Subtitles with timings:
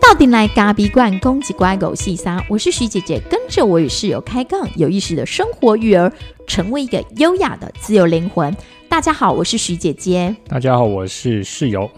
[0.00, 6.10] 到底来咖比罐攻击乖狗细沙，我是徐姐姐，跟着我与室友开杠，有意识的生活育儿，
[6.46, 8.56] 成为一个优雅的自由灵魂。
[8.88, 10.34] 大家好，我是徐姐姐。
[10.48, 11.90] 大家好，我是室友。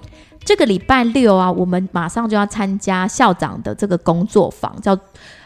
[0.45, 4.99] 这个礼拜六啊，我们马上就要参加校长的这个工作坊，叫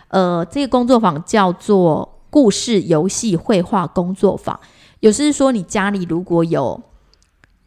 [0.09, 4.59] 呃，这个工作坊叫做故事游戏绘画工作坊。
[5.03, 6.81] 有是说，你家里如果有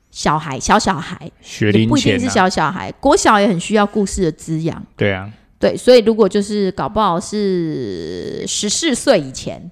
[0.10, 4.82] 小孩，小小孩，学龄也不一定是小小孩，国小也很需要故事的滋养。
[4.96, 9.70] 对啊，对，所以如果就是搞不好是十四岁以前，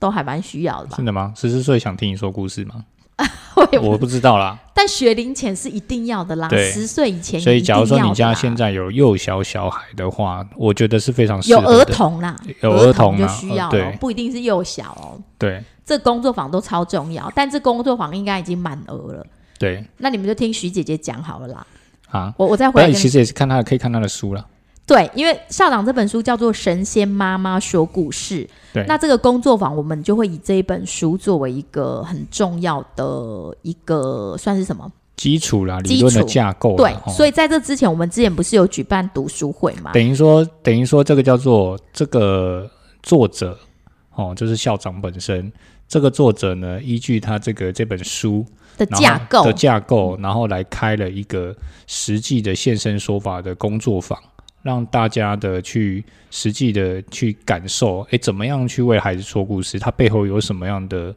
[0.00, 1.06] 都还蛮需要的吧真？
[1.06, 1.32] 的吗？
[1.36, 2.84] 十四岁想听你说故事吗？
[3.56, 4.58] 我也不我不知道啦。
[4.74, 11.94] 但学龄前是一定要的啦，对十岁以前所以，假如说你家在现在有幼小小孩的话，我觉得是非常适有儿合的。
[11.94, 15.20] 童啦，有儿儿童啊就需要、哦呃对不一定是幼小哦。
[15.38, 19.26] 对这工作坊都超重要，但这工作坊应该已经满额了，
[19.58, 21.66] 对那你们就听徐姐姐讲好了啦。
[22.10, 24.44] 啊，我我再回来那你其实也是看他的，可以看他的书了。
[24.86, 34.90] 对，因为校长这本书叫做《神仙妈妈说故事》，对那这个工作坊我们就会以这一本书作为一个很重要的一个算是什么？
[35.16, 37.02] 基础啦，基理论的架构啦。
[37.06, 39.92] 对，所以在这之前，我们之前不是有举办读书会嘛？
[39.92, 42.68] 等于说，等于说这个叫做这个
[43.02, 43.56] 作者
[44.16, 45.50] 哦，就是校长本身。
[45.86, 48.44] 这个作者呢，依据他这个这本书
[48.76, 51.54] 的架构的架构，然后来开了一个
[51.86, 54.18] 实际的现身说法的工作坊，
[54.64, 59.78] 让大家的去实际的去感受，诶，怎么样去为孩子说故事？
[59.78, 61.14] 它背后有什么样的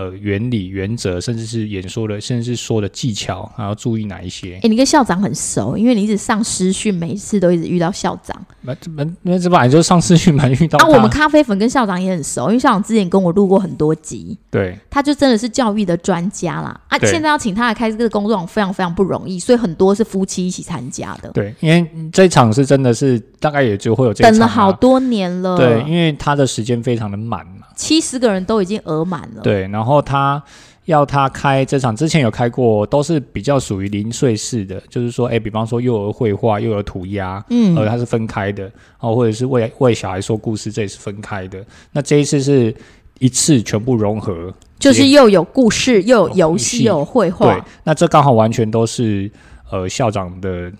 [0.00, 4.68] 呃原理、原则，甚至是演说的，甚至是说的技巧，还要注意哪一些哎、？
[4.68, 8.34] 你跟校长很熟，因为你一直上师训，每一次都一直遇到校长。
[8.62, 16.80] 那这本那这本来就是上师训蛮遇到啊，我们咖啡粉跟校长也很熟，因为校长之前跟我录过很多集，对他就真的是教育的专家啦。
[16.88, 25.58] 啊，现在要请他来开这个工作坊，非常非常不容易，所以很多是夫妻一起参加的，对，因为这场是真的是大概也就会有这等了好多年了。
[25.58, 27.66] 对，因为他的时间非常的满嘛。
[27.80, 30.42] 七十个人都已经额满了。，对，然后他
[30.84, 41.64] 要他开这场，之前有开过，都是比较属于零碎式的，就是说，哎，比方说幼儿绘画、幼儿涂鸦，嗯，呃，它是分开的，哦，或者是为为小孩说故事，这也是分开的。
[41.92, 42.74] 那这一次是
[43.18, 49.30] 一次全部融合，就是又有故事，又有游游戏，又有绘画对画。，那这刚好完全都是
[49.70, 50.70] 呃校长的。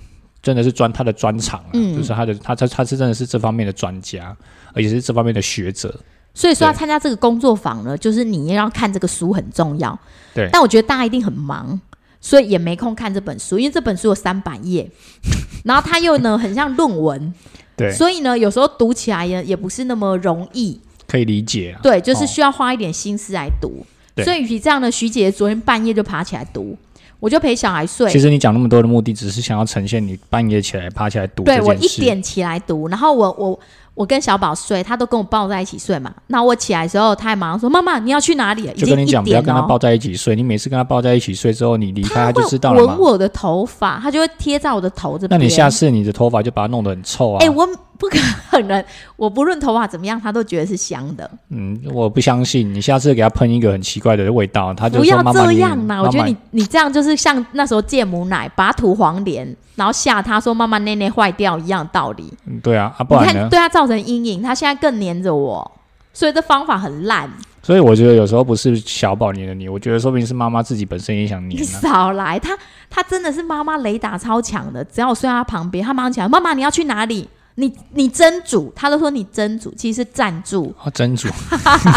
[0.42, 4.34] 真的是专他的专长、啊，嗯就是他的他他他是真的是这方面的专家，
[4.72, 5.94] 而且是这方面的学者。
[6.40, 9.98] 所以说要参加这个工作坊呢，就是你要看这个书很重要。
[10.32, 11.78] 对但我觉得大家一定很忙，
[12.18, 14.90] 所以也没空看这本书，因为这本书有三百页，
[15.66, 17.34] 然后它又呢很像论文，
[17.76, 20.80] 对，所以呢有时候读起来也也不是那么容易。
[21.06, 21.80] 可以理解啊。
[21.82, 23.84] 对，就是哦需要花一点心思来读。
[24.14, 26.74] 对所以与其这样呢，徐姐昨天半夜就爬起来读，
[27.20, 28.18] 我就陪小孩睡其。
[28.18, 31.44] 实你讲那么多的目的，只是想要呈现你半夜起来爬起来读。
[31.44, 33.60] 对我一点起来读，然后我我
[33.94, 36.12] 我跟小宝睡，他都跟我抱在一起睡嘛。
[36.28, 39.42] 那我起来的时候，他还马上说：“妈妈，你要去哪里了？”已经一就跟你讲，不要。
[39.42, 40.34] 跟他抱在一起睡。
[40.34, 42.82] 你每次跟他抱在一起睡之后，你离开他就知道了。
[42.82, 45.38] 闻我的头发，他就会贴在我的头这边。
[45.38, 47.44] 那你下次你的头发就把它弄得很臭啊。
[47.44, 47.68] 哎、我
[48.00, 48.82] 不可能，
[49.16, 51.30] 我不论头发怎么样，他都觉得是香的。
[51.50, 52.72] 嗯，我不相信。
[52.72, 56.00] 你下次给他喷一个很奇怪的味道，他就不要这样啦！
[56.00, 62.32] 我觉得你你这样就是像那时候戒母奶，把他涂黄连，然后吓他说妈妈内内坏掉一样道理。
[62.46, 63.48] 嗯对啊，啊不你看？
[63.50, 65.70] 对他造成阴影，他现在更黏着我，
[66.14, 67.30] 所以这方法很烂。
[67.62, 71.80] 所以我觉得有时候不是小宝黏的你，我觉得说不定是妈妈自己本身也想你黏啊。
[71.80, 72.56] 少来，他
[72.88, 77.28] 他真的是妈妈雷达超强的，只要我睡在他旁边，他马上起来，妈妈你要去哪里？
[77.60, 81.28] 你你真煮，他都说你真煮，其实是赞助，哦，真煮，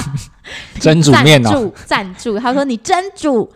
[0.79, 3.49] 真煮面哦，赞助赞助，他说你真煮，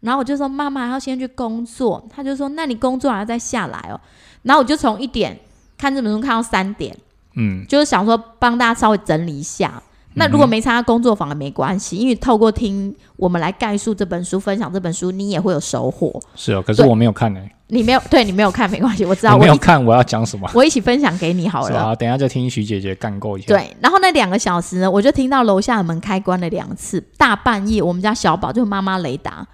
[0.00, 4.00] 然后我就说妈妈要先去工作，他就说那你工作还要再下来哦，
[4.42, 5.38] 然后我就从一点
[5.76, 6.96] 看这本书看到三点，
[7.36, 9.82] 嗯，就是想说帮大家稍微整理一下。
[10.14, 16.20] 那如果没参加工作坊也没关系，因为透过听我们来概述这本书、分享这本书，你也会有收获。
[16.34, 16.62] 是哦。
[16.62, 20.50] 可是我没有看呢，你没有 对你没有看没关系，我知道我没有看我要讲什么？
[20.52, 21.94] 我一起分享给你好了。
[21.94, 29.46] 等一下就听徐姐姐干够一下。，对，然后那两个小时呢，我就听到楼下的门开关了两次，大半夜我们家小宝就是妈妈雷达，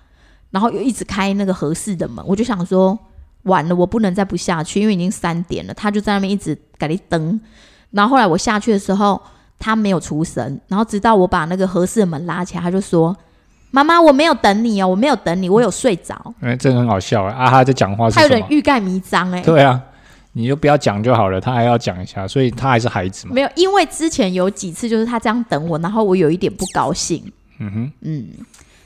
[0.51, 2.99] 然后又一直开那个合适的门，我就想说
[3.43, 7.39] 完了，我不能再不下去，因为已经三点了，他就在那边一直给你蹬。
[7.91, 9.21] 然后后来我下去的时候，
[9.59, 13.17] 他没有出声，然后直到我把那个合适的门拉起来，他就说
[13.71, 16.15] ：“妈妈，我没有等你哦，我没有等你，我有睡着。
[16.43, 18.41] 因 为这个很好笑啊，啊他在讲话”是他有什么？
[18.41, 19.83] 点欲盖弥彰哎、对啊，
[20.33, 23.33] 你就不要讲就好了，他还要讲一下，所以他还是孩子嘛。
[23.35, 27.23] 没有，因为之前有几次就是他这样等我，然后我有一点不高兴。
[27.59, 28.27] 嗯哼，嗯，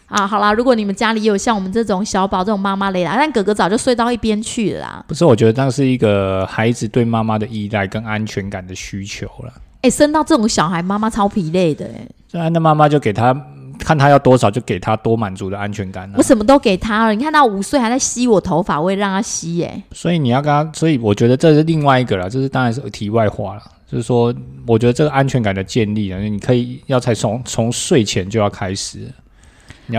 [0.07, 5.05] 啊，好啦，如果你们家里有像我们这种小宝这种妈妈雷达，但哥哥早就睡到一边去了啦。
[5.09, 9.53] 不是，我觉得那是一个孩子对妈妈的依赖跟安全感的需求了。
[9.83, 11.89] 哎、生到这种小孩，妈妈超疲累的、
[12.33, 13.35] 哎，那妈妈就给他
[13.79, 16.23] 看他要多少，就给他多满足的安全感、啊我。
[16.23, 17.15] 什么都给他了。
[17.15, 23.63] 你看他五岁还在吸我头发，我也让他吸、哎，所以你要跟他，所以我觉得这是另外一个了，这是当然是题外话了。
[23.91, 24.33] 就是说，
[24.67, 29.11] 我觉得这个安全感的建立呢，你可以要才从从睡前就要开始。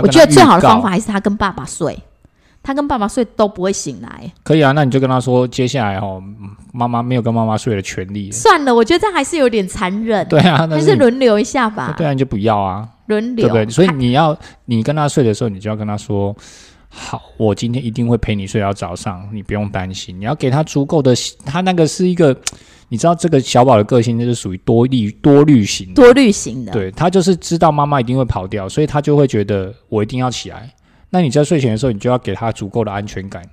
[0.01, 1.99] 我觉得最好的方法还是他跟爸爸睡，
[2.63, 4.31] 他跟爸爸睡都不会醒来。
[4.43, 6.21] 可以啊，那你就跟他说，接下来哦，
[6.71, 8.31] 妈妈没有跟妈妈睡的权利。
[8.31, 13.73] 算了，我觉得这还是有点残忍，对啊，那还是轮流一下吧，对啊，你就不要啊，轮流，对不对？
[13.73, 16.35] 所以你要你跟他睡的时候，你就要跟他说，
[16.89, 20.19] 好，我今天一定会陪你睡到早上，你不用担心。
[20.19, 21.15] 你要给他足够的，
[21.45, 22.35] 他那个是一个，
[22.89, 30.69] 你知道这个小宝的个性就是属于多虑 多虑型的，多虑型的，对他就是知道妈妈一定会跑掉，所以他就会觉得我一定要起来。
[31.11, 33.43] 那你在睡前的时候，你就要给他足够的安全感、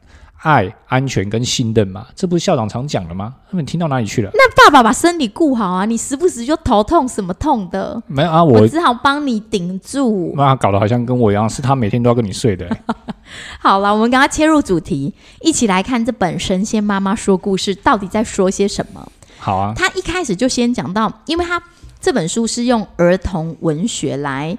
[0.42, 2.06] 爱、安全跟信任嘛。
[2.14, 3.34] 这不是校长常讲的吗？
[3.50, 4.30] 他们听到哪里去了？
[4.32, 10.32] 那爸爸把身体顾好啊，你时不时就头痛什么痛的，没有啊，我我只好帮你顶住。
[10.34, 12.82] 妈搞得好像跟我一样，是他每天都要跟你睡的、欸
[13.58, 19.06] 好了，我们赶快切入主题，一起来看这本《神仙妈妈说故事》到底在说些什么。
[19.38, 21.60] 好啊，他一开始就先讲到，因为他
[22.00, 24.56] 这本书是用儿童文学来，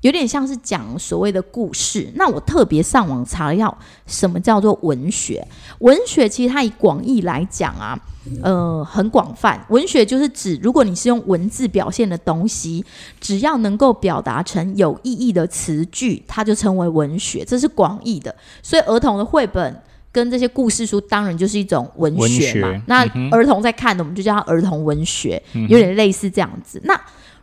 [0.00, 2.10] 有点像是讲所谓的故事。
[2.14, 3.76] 那我特别上网查了要
[4.06, 5.46] 什么叫做文学。
[5.80, 7.98] 文学其实它以广义来讲啊，
[8.42, 9.64] 呃，很广泛。
[9.68, 12.84] 文学就是指，如果你是用文字表现的东西，
[13.20, 17.44] 只要能够表达成有意义的词句，它就称为文学。
[17.44, 18.34] 这是广义的。
[18.62, 19.82] 所以儿童的绘本。
[20.12, 22.82] 跟这些故事书当然就是一种文学嘛。
[22.88, 26.82] 那儿童在看的，我们就叫它儿童文学，嗯有点类似这样子。
[26.82, 27.00] 那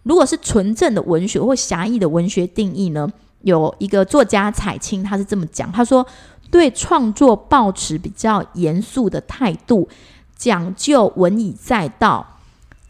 [0.07, 3.07] 如果是纯正的文学或狭义的文学定义呢？
[3.41, 6.05] 有一个作家彩青，他是这么讲，他说：
[6.49, 9.87] 对创作抱持比较严肃的态度，
[10.35, 12.25] 讲究文以载道，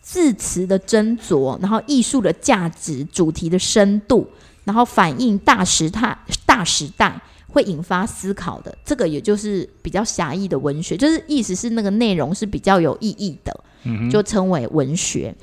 [0.01, 4.25] 字词的斟酌，然后艺术的价值、主题的深度，
[4.63, 7.19] 然后反映大时态、大时代。
[7.49, 15.33] 会引发思考的，这个也就是比较狭义的文学，就是意思是那个内容是比较有意义的，嗯，就称为文学。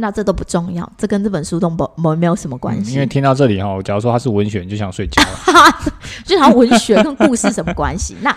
[0.00, 5.38] 那这都不重要，这跟这本书都不没没有什么关系，嗯因为听到这里哈，假如说他是文学，你就想睡觉了。
[6.24, 8.16] 就好像文学跟故事什么关系？
[8.22, 8.36] 那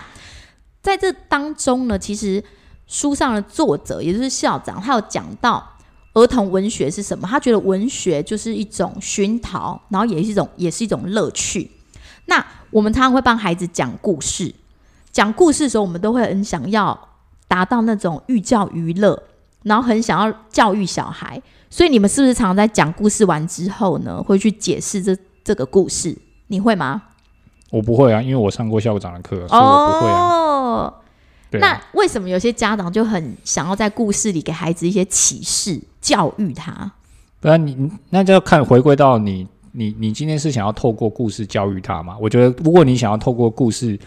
[0.81, 2.43] 在这当中呢，其实
[2.87, 5.63] 书上的作者也就是校长，他有讲到
[6.13, 7.27] 儿童文学是什么？
[7.27, 11.69] 他觉得文学就是一种熏陶，然后也是一种也是一种乐趣。
[12.25, 14.53] 那我们常常会帮孩子讲故事，
[15.11, 16.97] 讲故事的时候，我们都会很想要
[17.47, 19.21] 达到那种寓教于乐，
[19.63, 21.41] 然后很想要教育小孩。
[21.69, 26.17] 所以你们是不是常常在讲故事完之后呢，会去解释这这个故事？
[26.47, 27.01] 你会吗？
[27.69, 30.19] 我不会啊，因为我上过校长的课，所以我不会啊。
[30.19, 30.93] 哦，
[31.49, 36.91] 对啊，那为什么有些家长就很想要在故事里给孩子一些启示，教育他？
[37.39, 42.17] 不然你你那就要看回归到你你你今天是想要透过故事教育他吗？
[42.19, 43.97] 我觉得如果你想要透过故事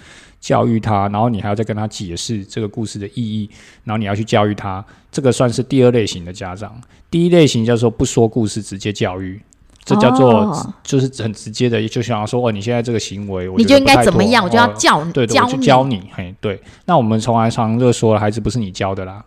[0.44, 3.48] 教育他，然后你还要再跟他解释这个故事的意义，
[3.82, 6.78] 然后你要去教育他，这个算是第二类型的家长。
[7.10, 9.40] 第一类型叫做不说故事直接教育。
[9.86, 14.44] 这叫做、哦就是很直接的，就想要说哦，你现在这个行为，我你就应该怎么样？
[14.44, 16.60] 我就要哦教对对，教我就教你，嘿，对。
[16.84, 19.24] 那我们从来常常就说了，孩子不是你教的啦，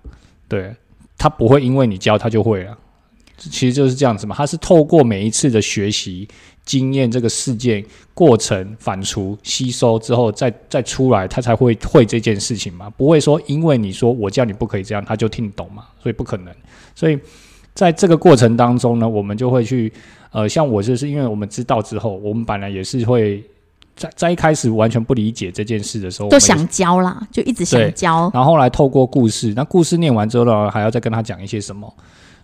[0.47, 0.75] 对
[1.17, 2.77] 他不会因为你教他就会了，
[3.38, 4.36] 其实就是这样子嘛。
[4.36, 6.27] 他是透过每一次的学习
[6.67, 7.83] 经验这个事件
[8.13, 12.88] 过程反刍吸收之后，再再出来，他才会会这件事情嘛。
[12.91, 16.53] 不会说因为你说我叫你不可以这样，他就听懂嘛，所以不可能。
[16.93, 17.17] 所以
[17.74, 19.91] 在这个过程当中呢，我们就会去
[20.31, 23.43] 呃，像我就是因为我们知道之后，我们本来也是会。
[23.95, 28.29] 在在一开始完全不理解这件事的时候，我们也就想教啦，就一直想教。
[28.31, 31.91] 然后后来透过故事，那故事念完之后呢，还要再跟他讲一些什么。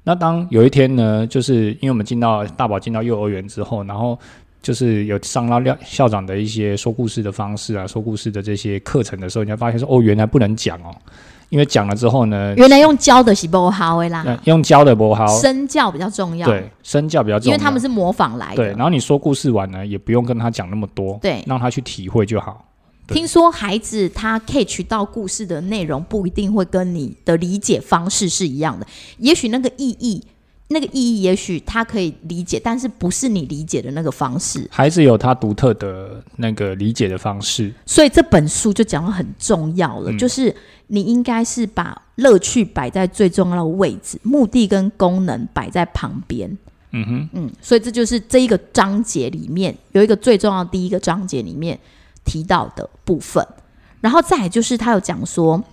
[0.03, 4.19] 那当有一天呢，就是因为我们进到大宝进到幼儿园之后，然后
[4.61, 10.93] 就是有上到校校长的一些说故事的方式啊，说故事的这些课程的时候，你会发现说，哦，原来不能讲哦，
[11.49, 16.47] 因为讲了之后呢，原来用教的是不好的啦，那用教的不好，身教比较重要。
[16.47, 18.73] 对，身教比较重要，因为他们是模仿来的对，的。
[18.73, 22.65] 然后你说故事完呢，也不用跟他讲那么多，对让他去体会就好。
[23.07, 23.15] 对。
[23.15, 28.85] 听说孩子他 catch 到故事的内容不一定会跟你的理解方式是一样的，
[29.17, 30.23] 也许那个意义，
[30.69, 34.67] 那个意义也许他可以理解，但是不是你理解的那个方式。
[34.71, 40.17] 孩子有他独特的那个理解的方式，所以这本书就讲的很重要了，嗯。
[40.17, 40.55] 就是
[40.87, 46.57] 你应该是把乐趣摆在最重要的位置，目的跟功能摆在旁边。
[46.95, 51.77] 嗯哼，嗯，所以这就是这一个章节里面有一个最重要的第一个章节里面
[52.23, 53.45] 提到的部分，
[54.01, 55.63] 然后再来就是他有讲说，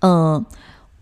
[0.00, 0.44] 呃，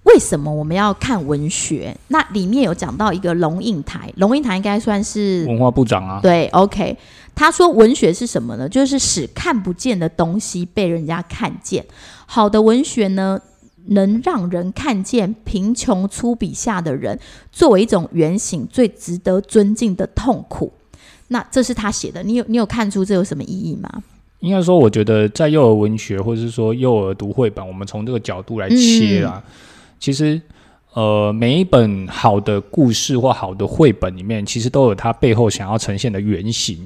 [0.04, 1.96] 为什么我们要看文学？
[2.08, 6.96] 那里面有讲到一个龙应台，龙应台应该算是文化部长啊，对，OK。
[7.34, 8.68] 他说文学是什么呢？
[8.68, 11.84] 就是使看不见的东西被人家看见。
[12.26, 13.40] 好的文学呢，
[13.90, 17.16] 能让人看见贫穷粗鄙下的人
[17.52, 20.72] 作为一种原型，最值得尊敬的痛苦。
[21.28, 24.02] 那这是他写的，你有你有看出这有什么意义吗？
[24.40, 29.42] 应该说，我觉得在幼儿文学或者是说幼儿读绘本，我们从这个角度来切啊，
[29.98, 30.40] 其实
[30.94, 36.78] 呃，每一本好的故事或好的绘本里面，其实都有它背后想要呈现的原型。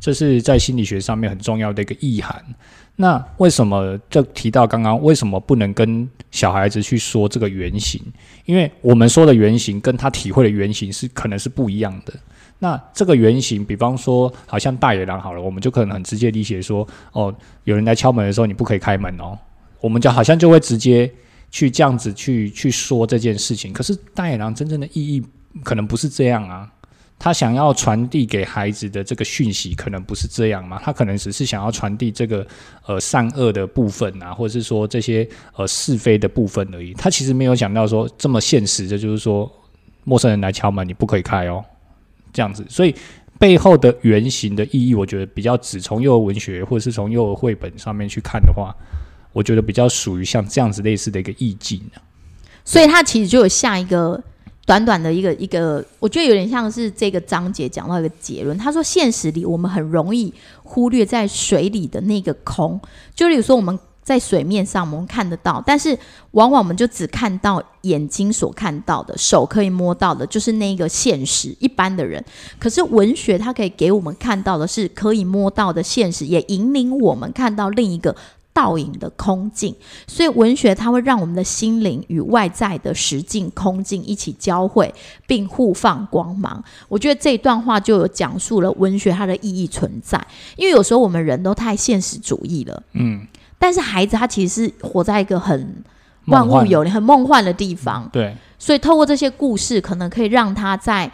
[0.00, 2.42] 这是在心理学上面很重要的一个意涵。
[2.96, 8.00] 那为什么就提到刚刚为什么不能跟小孩子去说这个原型？
[8.44, 12.12] 因为我们说的原型跟他体会的原型是可能是不一样的。
[12.62, 19.36] 那这个原型，比方说好像大野狼好了，我们就可能很直接理解说，哦，有人来敲门的时候，你不可以开门哦。
[19.80, 21.12] 我们就好像就会直接
[21.50, 23.72] 去这样子去去说这件事情。
[23.72, 25.20] 可是大野狼真正的意义
[25.64, 26.70] 可能不是这样啊。
[27.18, 30.80] 他想要传递给孩子的这个讯息，可能不是这样嘛？
[30.84, 32.46] 他可能只是想要传递这个
[32.86, 36.94] 呃善恶的部分啊，或者是说这些呃是非的部分而已。
[36.94, 39.50] 他其实没有想到说这么现实的，就是说
[40.04, 41.64] 陌生人来敲门，你不可以开哦，
[42.32, 42.64] 这样子。
[42.68, 42.94] 所以
[43.38, 48.74] 背后的原型的意义，我觉得比较只从幼儿文学或者是从幼儿绘本上面去看的话，
[49.32, 51.80] 我觉得比较属于像这样子类似的一个意境
[52.64, 54.22] 所以他其实就有下一个。
[54.64, 58.56] 短短的一个一个，我觉得有点像是这个章节讲到一个结论。
[58.56, 62.80] 他说，现实里我们很容易忽略在水里的那个空，
[63.12, 65.96] 就例如说我们在水面上我们看得到，但是
[66.32, 71.54] 往往我们就只看到眼睛所看到的，手可以摸到的，就是那个现实。
[71.60, 72.24] 一般的人，
[72.58, 78.14] 可是文学它可以给我们看到的是可以摸到的现实，也引领我们看到另一个。
[78.54, 79.74] 倒影的空境，
[80.06, 84.94] 所以文学它会让我们的心灵与外在的实境空境一起交汇，
[85.26, 86.62] 并互放光芒。
[86.86, 90.22] 我觉得这一段话就有讲述了文学它的意义存在。
[90.54, 93.26] 因为有时候我们人都太现实主义了，嗯，
[93.62, 95.84] 但是孩子他其实是活在一个很
[96.26, 98.34] 万物有灵、很梦幻的地方，对。
[98.58, 101.08] 所以透过这些故事，可能可以让他在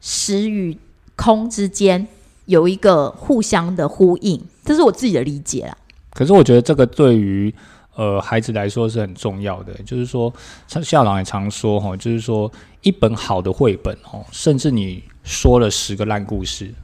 [0.00, 0.76] 时与
[1.14, 2.04] 空之间
[2.46, 4.44] 有一个互相的呼应。
[4.64, 5.76] 这是我自己的理解啦。
[6.10, 7.54] 可是我觉得这个对于
[7.94, 10.32] 呃孩子来说是很重要的，就是说，
[10.66, 12.50] 校长也常说哈，就是说
[12.82, 16.74] 一本好的绘本哦，甚至你说了十个烂故事，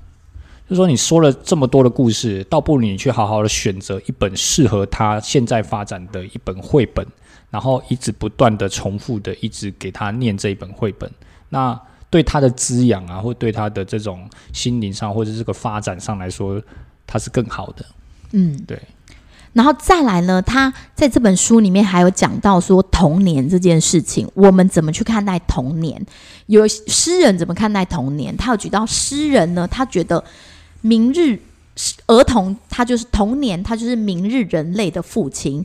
[0.71, 7.05] 就说你说了这么多的故事，倒不如你去好好的选择一本适合他现在发展的一本绘本，
[7.51, 11.11] 然后一直不断的重复的一直给他念这一本绘本，
[11.49, 11.77] 那
[12.09, 16.63] 对他的滋养啊，或对他的这种心灵上或者这个发展上来说，
[17.05, 17.85] 他是更好的。
[18.31, 18.81] 嗯，对。
[19.53, 26.01] 然后再来呢，他在这本书里面还有讲到说童年这件事情，我们怎么去看待童年？
[26.47, 28.37] 有诗人怎么看待童年？
[28.37, 30.23] 他有举到诗人呢，他觉得
[30.81, 31.39] 明日
[32.07, 35.65] 儿童他就是童年，他就是明日人类的父亲，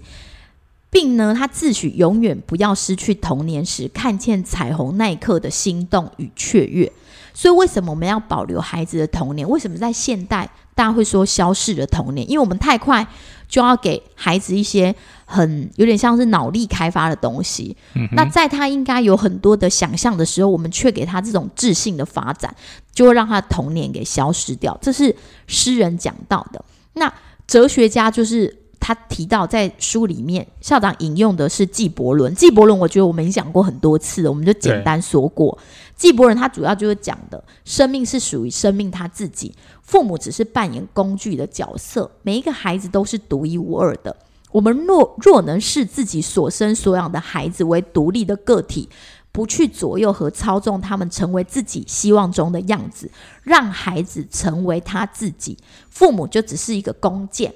[0.89, 6.91] 并呢，他自诩永远不要失去童年时看见彩虹那一刻的心动与雀跃。
[7.33, 9.47] 所以，为什么我们要保留孩子的童年？
[9.49, 12.29] 为什么在现代大家会说消逝的童年？
[12.29, 13.05] 因为我们太快。
[13.47, 14.93] 就要给孩子一些
[15.25, 17.75] 很有点像是脑力开发的东西。
[18.13, 22.55] 那在他应该有很多的想象的时候，我们却给他这种智性的发展，
[22.93, 24.77] 就会让他的童年给消失掉。
[24.81, 25.15] 这是
[25.47, 26.63] 诗人讲到的。
[26.93, 27.13] 那
[27.47, 28.55] 哲学家就是
[28.85, 32.35] 他提到在书里面，校长引用的是纪伯伦。
[32.35, 35.57] 纪伯伦，我觉得我们讲过很多次，我们就简单说过。
[35.95, 39.51] 纪伯伦他主要就是讲的，生命是属于生命他自己。
[39.81, 44.15] 父母只是扮演工具的角色，每一个孩子都是独一无二的。
[44.51, 48.87] 我们若若能视自己所生所养的孩子为独立的个体，
[49.31, 53.09] 不去左右和操纵他们成为自己希望中的样子，
[53.41, 55.57] 让孩子成为他自己，
[55.89, 57.51] 父母就只是一个弓箭，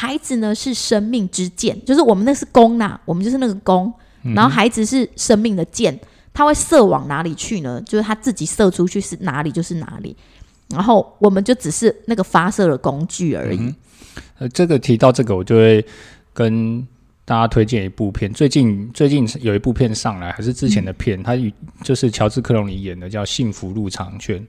[0.00, 3.92] 孩子呢是生命之箭，就是我们那是弓呐，我们就是那个弓，
[4.34, 6.00] 然后孩子是生命的箭，
[6.32, 7.78] 他会射往哪里去呢？
[7.84, 10.16] 就是他自己射出去是哪里就是哪里。
[10.70, 13.74] 然后我们就只是那个发射的工具而已。
[14.38, 15.84] 呃，这个提到这个，我就会
[16.32, 16.80] 跟
[17.26, 18.32] 大家推荐一部片。
[18.32, 21.36] 最近最近有一部片上来，还是之前的片，它
[21.84, 24.40] 就是乔治克隆尼演的，叫《幸福入场券》。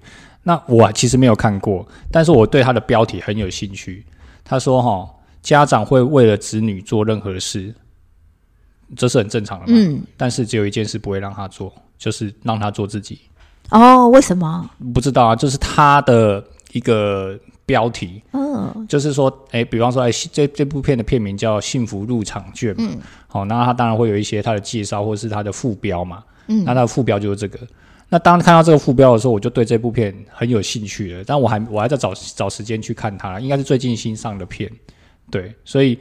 [0.43, 4.05] 那我其实没有看过，但是我对他的标题很有兴趣。
[4.45, 5.09] 他说：“哈，
[5.41, 7.73] 家长会为了子女做任何事，
[8.95, 9.65] 这是很正常的。
[9.67, 13.19] 嗯，但是只有一件事不会让他做，就是让他做自己。”
[13.71, 14.69] 哦，为什么？
[14.93, 16.43] 不知道啊，就是他的
[16.73, 22.91] 一个标题，嗯就是说，哎，比方说，哎，这这部片的片名叫《幸福入场券》嘛，
[23.27, 27.59] 好、那他当然会有一些他的介绍或是他的副标嘛，嗯那他的副标就是这个。
[28.09, 34.69] 那当看到这个副标的时候，我就对这部片很有兴趣了，但我还我还在找找时间去看它，应该是最近新上的片，
[35.31, 35.97] 对，所以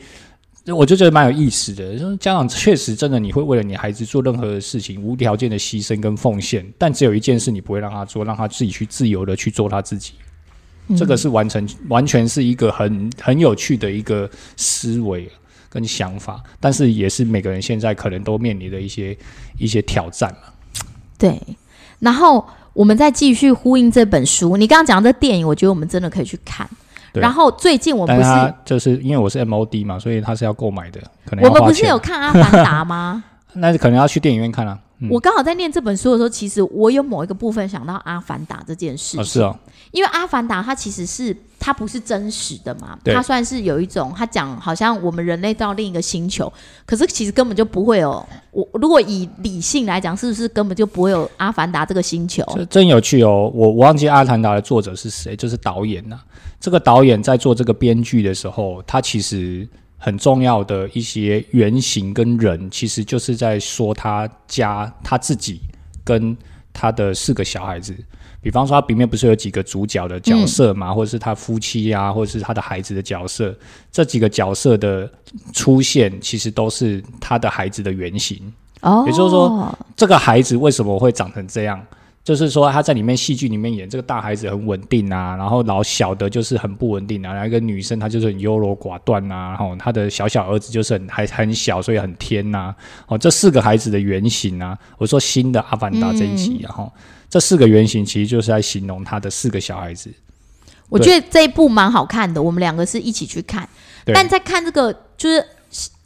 [0.66, 1.96] 我就觉得蛮有意思的。
[1.96, 10.12] 就是家长确实真的你会为了你孩子做任何的事情，无条件的牺牲跟奉献，但只有一件事你不会让他做，让他自己去自由的去做他自己。
[10.96, 15.30] 这个是完成完全是一个很很有趣的一个思维
[15.68, 19.16] 跟想法，但是也是每个人现在可能都面临的一些
[19.56, 20.82] 一些挑战嘛。
[21.16, 21.40] 对，
[22.00, 24.56] 然后我们再继续呼应这本书。
[24.56, 26.68] 你刚刚讲的电影，我觉得我们真的可以去看。
[27.12, 33.24] 对然后最近我不是就是因为我是 MOD 嘛，所以他是要购买的，可能我们不是有，看《阿凡达》吗？
[33.54, 34.78] 那可能要去电影院看啊。
[35.00, 39.20] 嗯我刚好在念这本书的时候，其实我有某一个部分想到《阿凡达》这件事情。
[39.20, 39.58] 哦，是哦，
[39.92, 46.52] 因为《阿凡达》它其实是它不是真实的嘛，它算是有一种，它讲好像我们人类到另一个星球，
[46.84, 48.24] 可是其实根本就不会有。
[48.50, 52.44] 我如果以理性来讲，是不是根本就不会有阿凡达这个星球？
[52.54, 53.50] 这真有趣哦。
[53.54, 56.20] 我我忘记阿凡达的作者是谁，就是导演呐、
[56.60, 59.66] 这个导演在做这个编剧的时候，他其实
[60.02, 65.60] 很重要的一些原型跟人，其实就是在说他家他自己
[66.02, 66.34] 跟
[66.72, 67.94] 他的四个小孩子。
[68.42, 73.54] 比方说，他里面不是有几个主角的角色嘛，或者是他夫妻啊，或者是他的孩子的角色，
[73.92, 75.06] 这几个角色的
[75.52, 78.50] 出现，其实都是他的孩子的原型。
[78.80, 81.78] 哦，也就是说，这个孩子为什么会长成这样？
[82.22, 92.74] 就是说他在里面戏剧里面演这个大孩子很稳定啊，然后老小的就是很不稳定啊，然后一个女生她就是很优柔寡断啊，然后他的小小儿子就是很还很小，所以很天呐、
[93.08, 96.92] 哦，这四个孩子的原型啊，我说新的阿凡达这一集、然后
[97.28, 100.10] 这四个原型其实就是在形容他的四个小孩子。
[100.90, 103.68] 我觉得这一部蛮好看的，我们两个是一起去看。
[104.04, 105.44] 但在看这个就是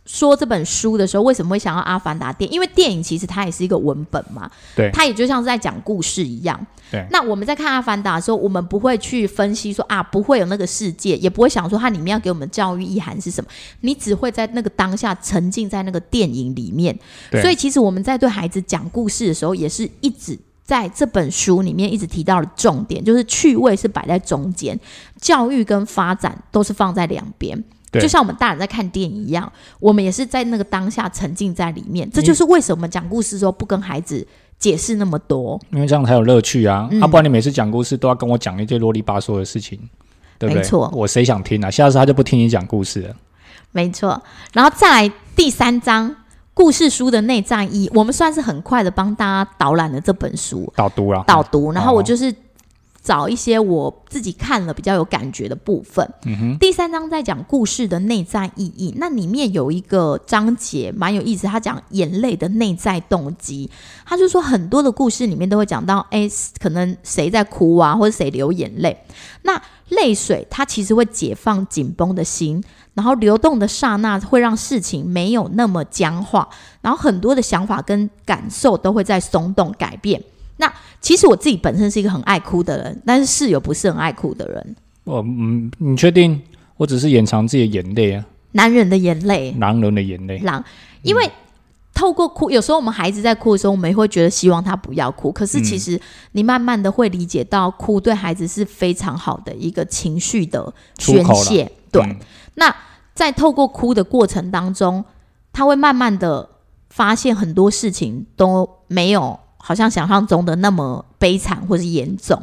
[0.06, 2.54] 说这本书的时候，为什么会想要《阿凡达》电影？
[2.54, 6.58] 因为电影其实它也是一个文本嘛，对它也就像是在讲故事一样。
[6.90, 16.98] 对那我们在看《阿凡达》的时候，我们不会去分析说啊，不会有那个世界，也不会想说它里面要给我们教育意涵是什么，你只会在那个当下沉浸在那个电影里面。
[17.30, 20.38] 对所以其实我们在对孩子讲故事的时候，也是一直。
[20.66, 24.80] 在这本书里面一直提到的重点，就是趣味是摆在中间，
[25.20, 27.62] 教育跟发展都是放在两边。
[27.94, 32.08] 对就像我们大人在看电影一样，我们也是在那个当下沉浸在里面。
[32.10, 34.26] 这就是为什么讲故事的时候不跟孩子
[34.58, 35.60] 解释那么多。
[35.70, 36.88] 因为这样才有乐趣啊！
[36.90, 39.78] 嗯啊，不然你每次讲故事都要跟我讲一堆啰里吧嗦的事情，
[40.38, 40.62] 对不对？
[40.62, 41.70] 没错我谁想听啊？
[41.70, 43.14] 下次他就不听你讲故事了。
[43.72, 46.14] 没错，然后再来第三章
[46.52, 52.32] 故事书的内在意，我们算是很快的帮大家导览了这本书导读了，导读，然后我哦就是
[53.04, 56.10] 找一些我自己看了比较有感觉的部分。
[56.24, 63.70] 嗯，第三章在讲故事的内在意义，那里面有一个章节蛮有意思，他讲眼泪的内在动机。
[64.06, 66.26] 他就说很多的故事里面都会讲到，哎，
[66.58, 68.98] 可能谁在哭啊，或者谁流眼泪。
[69.42, 72.64] 那泪水它其实会解放紧绷的心，
[72.94, 76.48] 然后流动的刹那会让事情没有那么僵化，
[76.80, 80.22] 然后很多的想法跟感受都会在松动改变。
[80.56, 84.76] 那其实我自己本身是一个很爱哭的人，但是室友不是很爱哭的人。
[85.04, 86.40] 我嗯，你确定？
[86.76, 90.38] 我只是掩藏自己的眼泪啊，男人的眼泪，男人的眼泪。
[90.38, 90.64] 狼，
[91.02, 91.30] 因为
[91.94, 95.30] 透过哭，有时候我们孩子在哭的时候，我们也会觉得希望他不要哭。
[95.30, 96.00] 可是其实
[96.32, 101.70] 你慢慢的会理解到，哭对孩子是非常好的一个情绪的宣泄。
[101.92, 102.16] 对，嗯
[102.54, 102.74] 那
[103.14, 105.04] 在透过哭的过程当中，
[105.52, 106.48] 他会慢慢的
[106.90, 112.40] 发现很多事情都没有好像想象中的那么悲惨或是严重。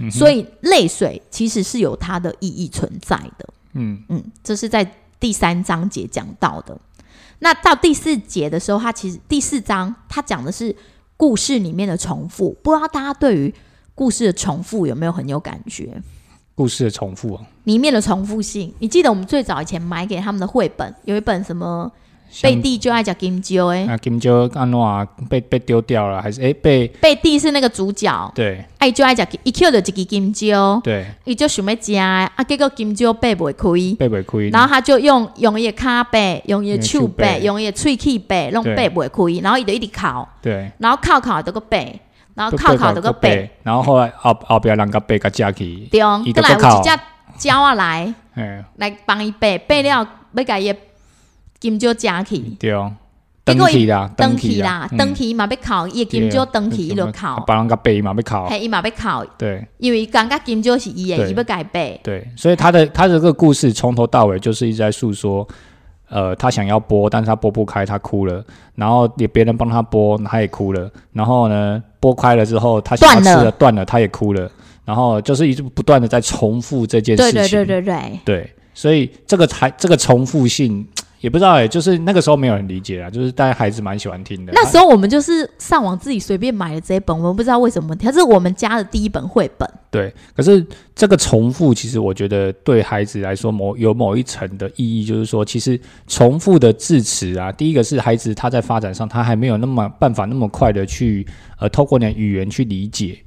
[0.00, 3.48] 嗯所以泪水其实是有它的意义存在的。
[3.74, 4.84] 嗯，嗯，这是在
[5.20, 6.76] 第三章节讲到的。
[7.38, 10.74] 那到第四节的时候，它其实第四章它讲的是
[11.16, 12.56] 故事里面的重复。
[12.62, 13.54] 不知道大家对于
[13.94, 16.02] 故事的重复有没有很有感觉？
[16.56, 21.92] 故事的重复啊，里面的重复性，你记得我们最早以前买给他们的绘本，有一本什么像
[22.42, 28.64] 贝蒂就爱讲金鸠哎，啊，金蕉安诺啊被被丢掉了，还是诶被贝蒂是那个主角，对。
[28.78, 31.06] 爱就爱讲一 Q 的一个金鸠，对。
[31.24, 33.54] 伊就想要食的啊，结果金鸠背不开。
[33.98, 38.74] 被违亏，然后他就用用伊的骹背，用伊的手背，用用伊的喙齿背，弄对。
[38.74, 42.00] 背不开，然后伊就一直哭，对，然后哭哭就个背，
[42.34, 46.82] 然后哭哭就个背，，然后后来后后边人甲背甲架起，对，过来有一
[47.38, 50.78] 只鸟啊来哎来帮伊背，背了要甲伊的
[51.64, 52.70] 金蕉夹起，对。
[52.72, 52.92] 哦，
[53.42, 54.98] 登结果去啦，登去去啦，嗯。
[54.98, 59.66] 登去嘛要考，伊的金蕉登去伊就考，别人甲背嘛要考，嘿，伊嘛要考，对。
[59.78, 61.30] 因为感觉金蕉是伊的，对。
[61.30, 61.98] 伊要改背。
[62.04, 65.48] 对，所以他的他的这个故事从头到尾就是一直在诉说，
[66.10, 74.50] 呃，他想要播，但是他播不开，他哭了，然后也别人帮他播，他也哭了，然后呢，播开了之后，他想要吃了断了，他也哭了，
[74.84, 80.86] 然后就是一直不断的在重复这件事情，对对对对对，对，所以这个才这个重复性
[81.24, 84.52] 也不知道哎、就是那个时候没有人理解啊，就是大家孩子蛮喜欢听的。
[84.54, 89.66] 那时候我们就是上网自己随便买了这一本，我们不知道为什么，它是我们家的第一本绘本。
[89.90, 90.62] 对，可是
[90.94, 101.26] 这个重复，其实我觉得对孩子来说，某有某一层的意义，就是说，其实重复的字词啊，第一个是孩子他在发展上，他还没有那么办法那么快的去
[101.58, 103.18] 呃，透过你的语言去理解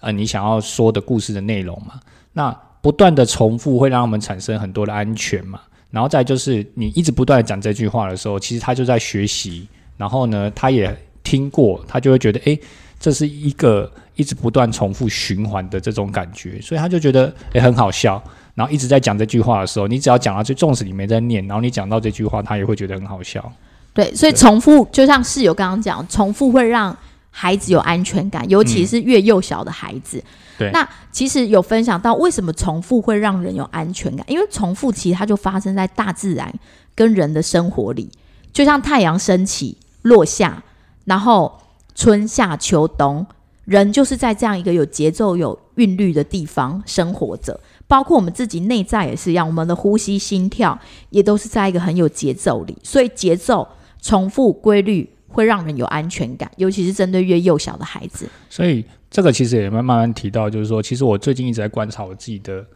[0.00, 1.94] 呃你想要说的故事的内容嘛。
[2.34, 5.60] 那不断的重复会让他们产生很多的安全嘛。
[5.90, 12.60] 然后再就是你一直不断的讲这句话的时候，其实他就在学习，然后呢，他也听过，他就会觉得，诶，
[13.00, 18.22] 这是一个一直不断重复循环的这种感觉，所以他就觉得诶很好笑。
[18.54, 23.52] 然后一直在讲这句话的时候，你只要讲到最重视你没在念，然后你讲到这句话，他也会觉得很好笑。
[23.94, 26.96] 对，所以重复就像室友刚刚讲，重复会让
[27.30, 30.22] 孩子有安全感，尤其是越幼小的孩子。
[30.58, 36.52] 对那其实有分享到为什么重复会让人有安全感，因为重复其实它就发生在大自然
[36.96, 38.10] 跟人的生活里，
[38.52, 40.60] 就像太阳升起、落下，
[41.04, 41.60] 然后
[41.94, 43.24] 春夏秋冬，
[43.64, 47.60] 人就是在这样一个有节奏、有韵律的地方生活着。
[47.86, 50.78] 包括我们自己内在也是一样，我们的呼吸、心跳
[51.10, 53.66] 也都是在一个很有节奏里，所以节奏、
[54.02, 58.28] 重复、规律会让人有安全感，尤其是针对越幼小的孩子。
[58.48, 62.66] 所以这个其实也慢慢慢提到，就是说，其实我最近一直在观察我自己的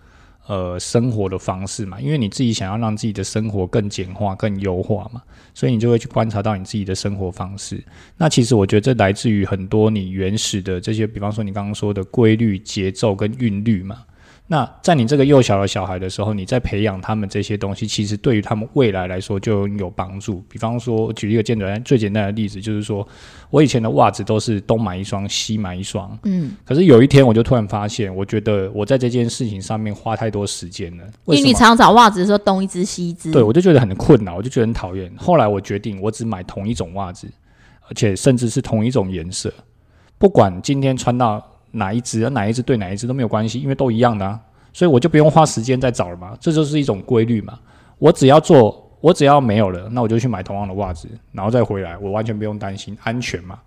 [0.46, 5.22] 呃生活的方式嘛，因为你自己想要让自己的生活更简化、更优化嘛，
[5.54, 7.82] 所以你就会去观察到你自己的生活方式。
[8.16, 13.98] 那其实我觉得这来自于很多你原始的这些，比方说你刚刚说的规律、节奏跟韵律嘛。
[14.52, 20.44] 那在你这个幼小的小孩的时候，你在培养他们这些东西，其实对于他们未来来说就有帮助。
[20.46, 23.08] 比方说，举一个简单最简单的例子，就是说
[23.48, 26.18] 我以前的袜子都是东买一双，西买一双。
[26.24, 31.04] 嗯，可是有一天，我就突然发现，我觉得我在这件事情上面花太多时间了。
[31.24, 31.38] 为？
[31.38, 35.10] 因为你常常找袜子的时候东一只西一只，对，我就觉得很困扰，我就觉得很讨厌。
[35.16, 37.26] 后来我决定，我只买同一种袜子，
[37.88, 39.50] 而且甚至是同一种颜色，
[40.18, 44.38] 不管今天穿到哪一只，哪一只对哪一只都没有关系，因为都一样的啊，
[44.72, 46.36] 所以我就不用花时间再找了嘛。
[46.40, 47.58] 这就是一种规律嘛。
[47.98, 53.58] 我只要做，我只要没有了，那我就去买同样的袜子，然后再回来，我完全不用担心安全嘛。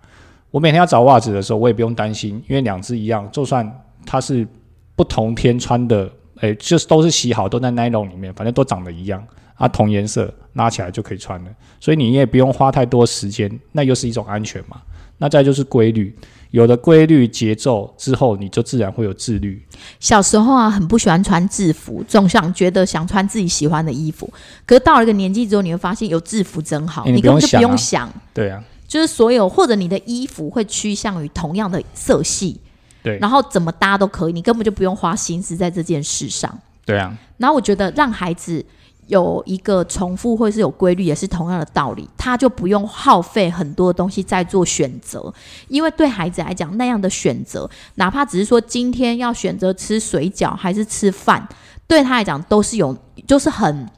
[0.50, 3.70] 我每天要找袜子的时候，我也不用担心，因为两只一样，就算
[4.06, 4.46] 它是
[4.94, 9.22] 不同天穿的，诶，就是都是洗好，都在 nylon 里面，反正都长得一样
[9.54, 14.80] 啊，同颜色拉起来就可以穿了，所以你也不用花太多时间，那又是一种安全嘛。
[15.18, 16.14] 那再就是规律，
[16.50, 19.62] 有了规律节奏之后，你就自然会有自律。
[20.00, 24.32] 小时候啊，很不喜欢穿制服，总想觉得想穿自己喜欢的衣服。
[24.64, 32.60] 可是到了一个年纪之后，你会发现有制服真好，欸你根本就不用想，对啊，就是所有或者你的衣服会趋向于同样的色系，
[33.02, 36.58] 对然后怎么搭都可以，你根本就不用花心思在这件事上。
[36.84, 38.64] 对啊，然后我觉得让孩子
[39.06, 45.32] 有一个重复或是有规律，也是同样的道理，他就不用耗费很多东西在做选择，
[45.68, 51.46] 因为对孩子来讲，那样的选择，哪怕只是说今天要选择吃水饺还是吃饭，
[51.86, 52.96] 对他来讲都是有，
[53.28, 53.88] 就是很，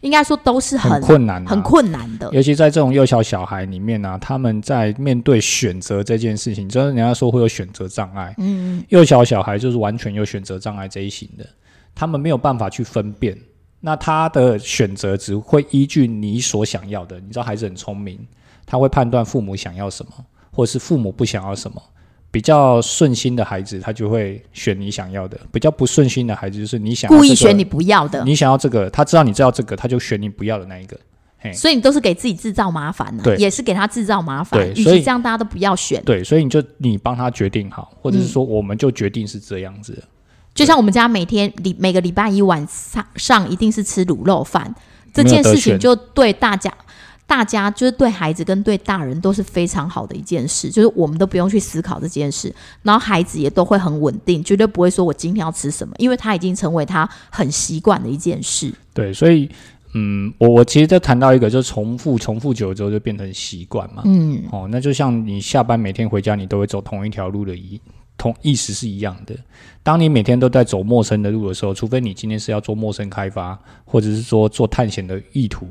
[0.00, 2.28] 应该说都是很很困难、啊，很困难的。
[2.32, 8.34] 尤其在这种幼小小孩里面呢、啊，他们在面对选择这件事情，就是人家说会有选择障碍。
[8.38, 11.46] 嗯，幼小小孩就是完全有选择障碍这一型的，
[11.94, 13.38] 他们没有办法去分辨。
[13.86, 17.20] 那他的选择只会依据你所想要的。
[17.20, 18.18] 你知道孩子很聪明，
[18.66, 20.12] 他会判断父母想要什么，
[20.50, 21.80] 或者是父母不想要什么。
[22.32, 30.98] 比较顺心的孩子，他就会选你想要的；比较不顺心的孩子，就是你想故意选你不要的，你想要这个，他知道你知道这个，他就选你不要的那一个。
[31.38, 34.60] 嘿，所以你都是给自己制造麻烦呢、对也是给他制造麻烦。
[34.74, 36.02] 所以其这样，大家都不要选。
[36.02, 40.02] 对，所以你就你帮他决定好，或者是说我们就决定是这样子的。
[40.56, 44.74] 就像我们家每天礼每个礼拜一晚上上一定是吃卤肉饭，
[45.14, 46.72] 这件事情就对大家。
[47.28, 58.72] 大家就是对孩子跟对大人都是非常好的一件事，就是我们都不用去思考这件事，然后孩子也都会很稳定，绝对不会说我今天要吃什么，因为他已经成为他很习惯的一件事。
[58.94, 59.50] 对，所以
[59.94, 64.02] 嗯，我我其实在谈到一个，就是重复重复久了之后就变成习惯嘛。
[64.04, 67.80] 嗯，哦，那就像你下班每天回家，你都会走同一条路的一
[68.16, 69.34] 同意思是一样的。
[69.82, 75.66] 当你每天都在走陌生的路的时候，除非你今天是要做陌生开发，或者是说做探险的意图，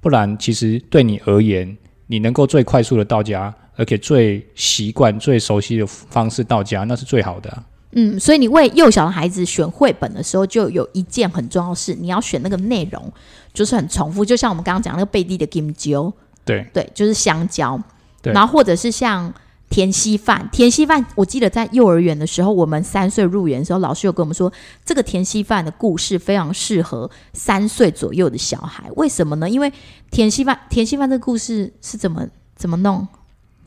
[0.00, 7.64] 不然其实对你而言，你能够最快速的到家，而且最习惯、最熟悉的方式到家，那是最好的、啊。
[7.92, 13.12] 嗯，所以你为幼小的孩子选绘本的时候，就有一件很重要的事，你要选那个内容
[13.52, 16.12] 就是很重复，就像我们刚刚讲那个贝蒂的 Kim 椒，
[16.44, 17.78] 对对，就是香蕉，
[18.22, 19.32] 对然后或者是像
[19.78, 24.52] 甜稀饭，甜稀饭，我记得在幼儿园的时候，我们三岁入园的时候，老师有跟我们说，
[24.84, 29.48] 这个甜稀饭的故事非常适合三岁左右的小孩，为什么呢？
[29.48, 29.72] 因为
[30.10, 33.06] 甜稀饭，甜稀饭这个故事是怎么怎么弄？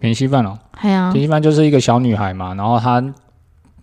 [0.01, 3.01] 甜稀饭哦，哎呀、甜稀饭就是一个小女孩嘛，然后她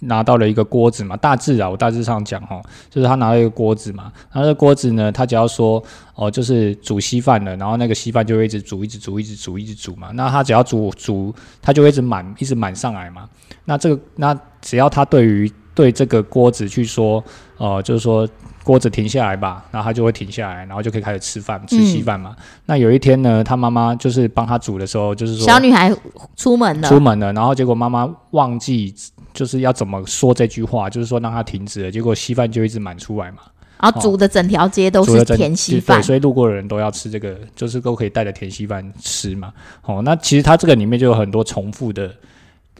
[0.00, 5.82] 拿到了一个锅子嘛，大致啊，我大致上讲哈，就是他拿了一个锅子嘛，然后这个锅子呢，他只要说
[6.14, 13.28] 哦，就是煮稀饭了，然后那个稀饭就会一直煮，一直煮，一直煮，一直煮嘛，那他只要煮煮，他就会一直满，一直满上来嘛。
[13.64, 17.22] 那这个那只要他对于对这个锅子去说，
[17.56, 18.28] 呃，就是说
[18.64, 22.34] 锅子停下来吧，然后他就会停下来，然后就可以开始吃饭，吃稀饭嘛。
[22.66, 25.94] 那有一天呢，他妈妈就是帮他煮的时候，就是说小女孩
[26.36, 28.94] 出门了，出门了，然后结果妈妈忘记
[29.32, 33.38] 就是要怎么说这句话，就是说让它停止了，结果稀饭就一直满出来嘛，
[33.80, 39.52] 然后煮的整条街都是甜稀饭对，，所以路过的人都要吃这个，就是都可以带着甜稀饭吃嘛。
[39.82, 42.12] 哦，那其实它这个里面就有很多重复的，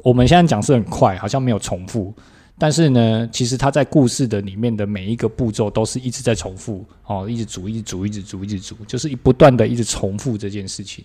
[0.02, 2.12] 我们现在讲是很快，好像没有重复。
[2.60, 11.04] 但是呢，其实它在故事的里面的每一个步骤都是一直在重复哦，一直煮，一直煮，一直煮，一直煮，就是不断的一直重复这件事情。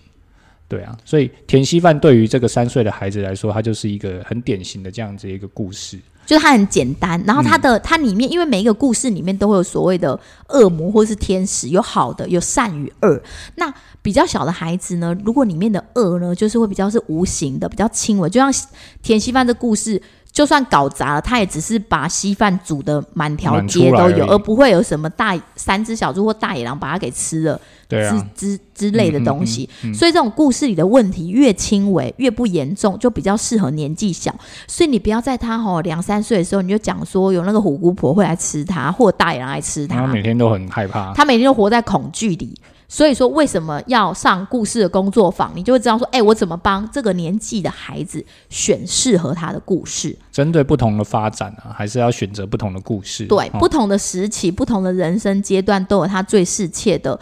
[0.74, 5.96] 对啊，所以田稀饭对于这个三岁的孩子来说，它就是一个很典型的这样子一个故事。
[6.26, 13.22] 就是它很简单，然后它的、它里面，因为每一个故事里面都会有所谓的恶魔或是天使，有好的，有善与恶。
[13.54, 18.52] 那比较小的孩子呢，如果里面的恶呢，就是会比较是无形的，比较轻微，就像
[19.00, 20.02] 田稀饭的故事。
[20.34, 27.60] 就算搞砸了，他也只是把稀饭煮的满条街都有，而而不会有什么大三只小猪或大野狼把它给吃了。
[27.86, 34.34] 对啊，之之之类的东西，嗯嗯嗯所以这种故事里的问题越轻微越不严重，就比较适合年纪小。
[34.66, 41.12] 所以你不要在他吼两三岁的时候，你就讲说有那个虎姑婆会来吃他，或大野狼来吃他他，每天都很害怕。
[41.14, 42.58] 他每天都活在恐惧里。
[42.94, 45.50] 所以说，为什么要上故事的工作坊？
[45.56, 50.16] 你就会知道说，哎、我怎么帮这个年纪的孩子选适合他的故事？
[50.30, 53.26] 针对不同的发展啊，还是要选择不同的故事。
[53.26, 57.18] 对，哦不同的时期、不同的人生阶段都有他最适切的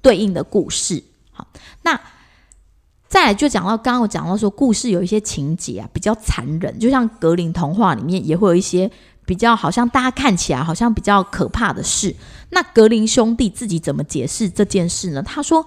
[0.00, 1.02] 对应的故事。
[1.32, 1.44] 好，
[1.82, 2.00] 那
[3.08, 8.88] 再来就讲到刚刚我讲到说，故事有一些情节啊比较残忍，就像格林童话里面也会有一些
[9.28, 12.16] 比较好像大家看起来好像比较可怕的事。
[12.50, 15.22] 那格林兄弟自己怎么解释这件事呢？
[15.22, 15.64] 他说。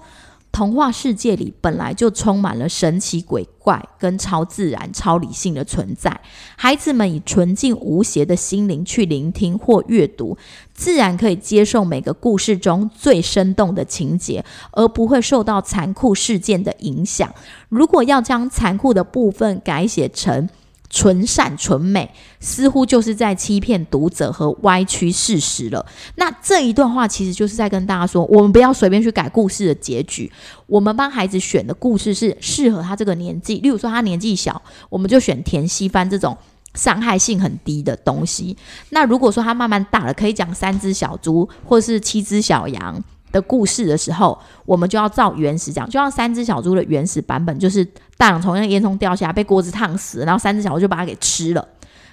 [0.54, 6.20] 童话世界里本来就充满了神奇鬼怪跟超自然、超理性的存在，
[6.56, 10.36] 孩子们以纯净无邪的心灵去聆听或阅读，
[10.74, 17.34] 自然可以接受每个故事中最生动的情节，而不会受到残酷事件的影响。
[17.70, 20.46] 如果要将残酷的部分改写成
[20.92, 25.84] 纯善纯美，似乎就是在欺骗读者和歪曲事实了。
[26.16, 30.30] 那这一段话其实就是在跟大家说，我们不要随便去改故事的结局。
[30.66, 36.36] 我们帮孩子选的故事是适合他这个年纪，例如说他年纪小，我们就选甜稀饭这种
[36.74, 38.54] 伤害性很低的东西。
[38.90, 43.02] 那如果说他慢慢大了，可以讲三只小猪或是七只小羊
[43.32, 47.84] 的故事的时候，我们就要照原始讲，就像三只小猪的原始版本，就是
[48.16, 51.66] 大洋从那个烟囱掉下来，被锅子烫死，然后三只小猪就把它给吃了。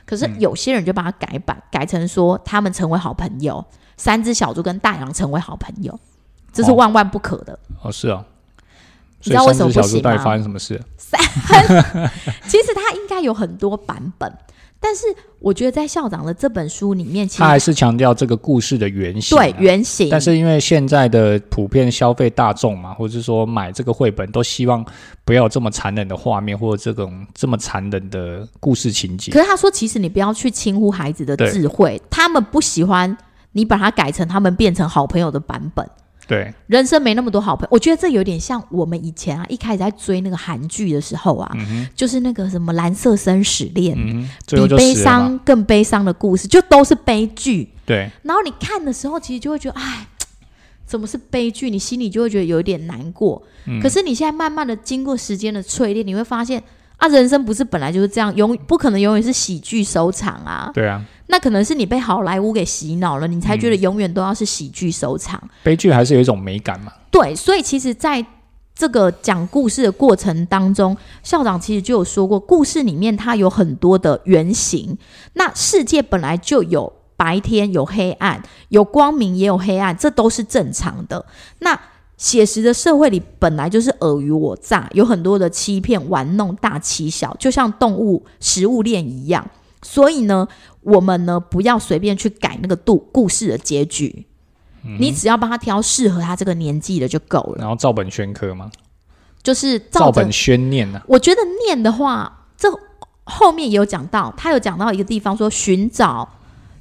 [0.05, 3.63] 可是有些人就把它改版，改成说他们成为好朋友，
[3.97, 5.99] 三只小猪跟大羊成为好朋友，
[6.51, 7.59] 这是哦万万不可的。
[7.83, 8.25] 哦，是哦。
[9.21, 10.81] 你知道为什么小猪到底不行吗发生什么事？
[10.97, 11.19] 三
[12.47, 14.33] 其实它应该有很多版本，
[14.81, 15.05] 但是
[15.39, 19.41] 我觉得在校长的这本书里面，他还是强调这个故事的原型、啊。
[19.41, 24.85] 对原型，但是因为现在的普遍消费大众嘛，或者是说买这个绘本都希望
[25.25, 29.31] 不要有这么残忍的画面，或者这种这么残忍的故事情节。
[29.33, 33.17] 可是他说，其实你不要去轻忽孩子的智慧，他们不喜欢
[33.51, 35.85] 你把它改成他们变成好朋友的版本。
[36.29, 41.51] 对，人生没那么多好朋友，我觉得这有点像我们以前啊，一开始在追那个韩剧的时候啊，
[41.95, 44.95] 就是那个什么蓝色生死恋，嗯，比悲。
[44.99, 47.69] 伤更悲伤的故事，就都是悲剧。
[47.85, 50.05] 对，然后你看的时候，其实就会觉得，哎，
[50.85, 51.69] 怎么是悲剧？
[51.69, 53.41] 你心里就会觉得有一点难过。
[53.65, 56.61] 嗯可是你现在慢慢的经过时间的淬炼，你会发现
[56.99, 60.69] 啊，人生不是本来就是这样，永不可能永远是喜剧收场啊。
[60.73, 65.41] 对啊，那可能是你被好莱坞给洗脑了，你才觉得永远都要是喜剧收场。
[65.63, 66.91] 悲剧还是有一种美感嘛。
[67.09, 68.23] 对，所以其实在
[68.75, 74.97] 这个讲故事的过程当中，校长其实就有说过，故事里面它有很多的原型。
[75.33, 81.25] 那世界本来就有白天，有黑暗，有光明也有黑暗，这都是正常的。
[81.59, 81.79] 那
[82.19, 89.49] 写实的社会里本来就是尔虞我诈，有很多的欺骗、玩弄、大欺小，就像动物食物链一样。
[89.81, 90.45] 所以呢，
[90.81, 94.25] 我们呢不要随便去改那个故故事的结局，
[94.99, 97.59] 你只要帮他挑适合他这个年纪的就够了。
[97.59, 98.69] 然后照本宣科吗，
[99.41, 102.69] 就是照照本宣念啊呢、我觉得念的话，这
[103.23, 106.27] 后面也有讲到，他有讲到一个地方说寻找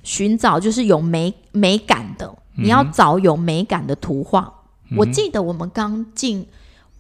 [0.02, 4.52] 寻找就是有美美感的，你要找有美感的图画。
[4.96, 6.46] 我记得我们刚进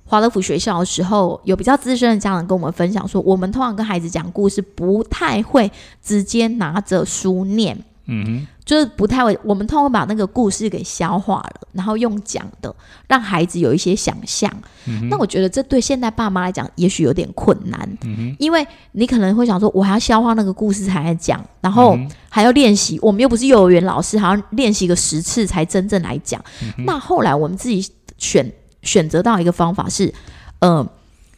[0.04, 5.70] 华德福学校的时候，有比较资深的家长跟我们分享说，我们通常跟孩子讲故事，不太会
[6.02, 7.78] 直接拿着书念。
[8.06, 12.72] 嗯就是不太会，我们通常把那个故事给消化了，然后用讲的，
[13.06, 14.52] 让孩子有一些想象。
[14.86, 22.98] 嗯那我觉得这对现代爸妈来讲，也许有点困难，嗯因为你可能会想说，我还要消化那个故事才来讲，然后嗯还要练习。
[23.00, 26.38] 我们又不是幼儿园老师，还要练习个十次才真正来讲。
[26.62, 28.52] 嗯那后来我们自己选
[28.82, 30.12] 选择到一个方法是，
[30.58, 30.86] 嗯、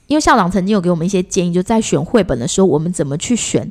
[0.09, 3.71] 因为校长曾经有给我们一些建议，就在选绘本的时候，我们怎么去选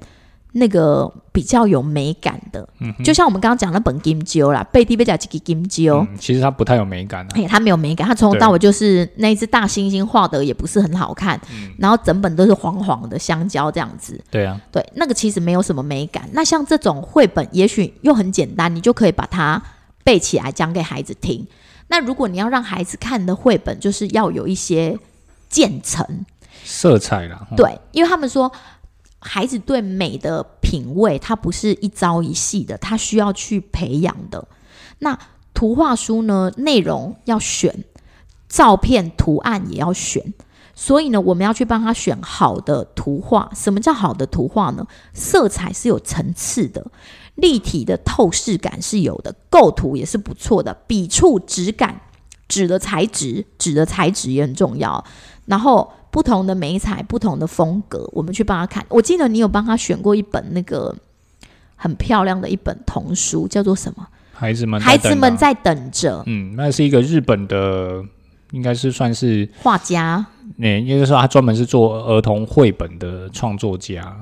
[0.51, 2.67] 那个比较有美感的。
[3.03, 5.99] 就像我们刚刚讲那本《金鸠》啦，贝蒂贝甲几个金鸠。
[5.99, 7.29] 嗯，其实它不太有美感啊。
[7.35, 11.39] 哎、它没有美感，它从头到尾就是那一只大猩猩画的也不是很好看，
[11.77, 16.27] 然后整本都是黄黄的香蕉这样子，对啊，对，那个其实没有什么美感。
[16.33, 19.61] 那像这种绘本，也许又很简单，你就可以把它
[20.03, 21.45] 背起来讲给孩子听。
[21.87, 24.97] 那如果你要让孩子看的绘本，就是要有一些
[25.49, 26.25] 渐层，
[26.63, 28.51] 色彩啦，哦对，因为他们说
[29.19, 34.47] 孩子对美的品味，它不是一朝一夕的，它需要去培养的。
[34.99, 35.17] 那
[35.53, 37.83] 图画书呢，内容要选，
[38.47, 40.33] 照片、图案也要选。
[40.73, 43.51] 所以呢，我们要去帮他选好的图画。
[43.53, 44.87] 什么叫好的图画呢？
[45.13, 46.89] 色彩是有层次的，
[47.35, 51.99] 立体的透视感是有的，构图也是不错的，笔触、质感、
[52.47, 55.03] 纸的材质、纸的材质也很重要。
[55.49, 58.85] 然后不同的美彩、不同的风格，我们去帮他看。
[58.87, 60.95] 我记得你有帮他选过一本那个
[61.75, 64.07] 很漂亮的一本童书，叫做什么？
[64.31, 68.03] 孩子们，孩子们，在等着嗯，那是一个日本的，
[68.51, 70.23] 应该是算是，画家。
[70.57, 74.15] 嗯，应该说他专门是做儿童绘本的创作家，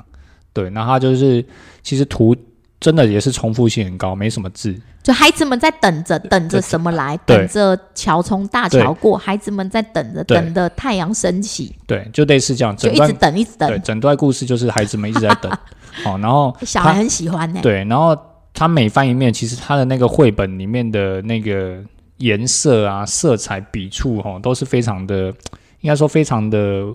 [0.54, 1.44] 对，那他就是
[1.84, 2.34] 其实图
[2.80, 7.18] 真的也是重复性很高，没什么字，就孩子们在等着，等着什么来？
[7.26, 9.18] 等着桥从大桥过。
[9.18, 13.84] 孩子们在等着，等着太阳升起，对，就类似这样，就整段一直等，一直等对等。
[13.84, 15.52] 整段故事就是孩子们一直在等，
[16.04, 18.16] 好，然后小孩很喜欢呢、对，然后
[18.54, 21.78] 他每翻一面，其实他的那个绘本里面的那个
[22.18, 25.34] 颜色啊、色彩、笔触，哈，都是非常的，
[25.82, 26.86] 应该说非常的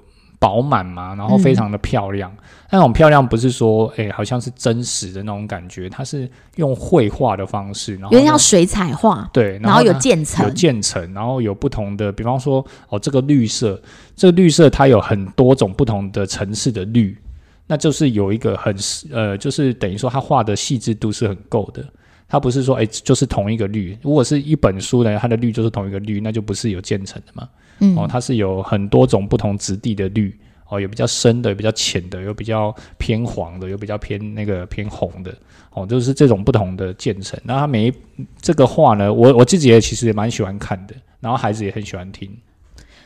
[0.42, 2.36] 饱满嘛，然后非常的漂亮。
[2.72, 10.44] 那种漂亮不是说，哎、好像是真实的那种感觉，它是用绘画的方式，然后有点像水彩画，对，然后有渐层。
[10.44, 13.80] 有渐层，然后有不同的，比方说，哦，这个绿色，
[14.16, 17.16] 这个绿色它有很多种不同的层次的绿，
[17.68, 18.74] 那就是有一个很
[19.12, 21.84] 呃，就是等于说它画的细致度是很够的。
[22.26, 23.96] 它不是说哎，就是同一个绿。
[24.00, 27.46] 如果是一本书呢，它的绿就是同一个绿，那就不是有渐层的嘛。
[27.78, 30.38] 嗯，哦，它是有很多种不同质地的绿。
[30.68, 35.30] 哦，有比较深的，有比较浅的，有比较偏黄的，有比较偏那个偏红的。
[35.74, 37.38] 哦，就是这种不同的渐层。
[37.44, 37.92] 那它每一
[38.40, 42.34] 这个画呢，我我自己也其实也蛮喜欢看的，然后孩子也很喜欢听。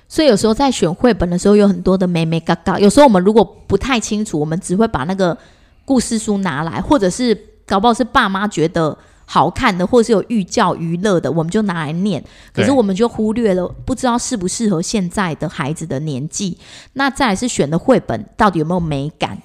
[0.06, 2.78] 所以有时候在选绘本的时候，有很多的美美嘎嘎。
[2.78, 5.36] 有时候我们如果不太清楚，我们只会把那个
[5.84, 8.96] 故事书拿来，或者是搞不好是爸妈觉得
[9.26, 12.24] 好看的，或者是有寓教于乐的，我们就拿来念。
[12.54, 16.56] 可是我们就忽略了，不知道适不适合现在的孩子的年纪。
[16.94, 19.36] 那再来是选的绘本到底有没有美感，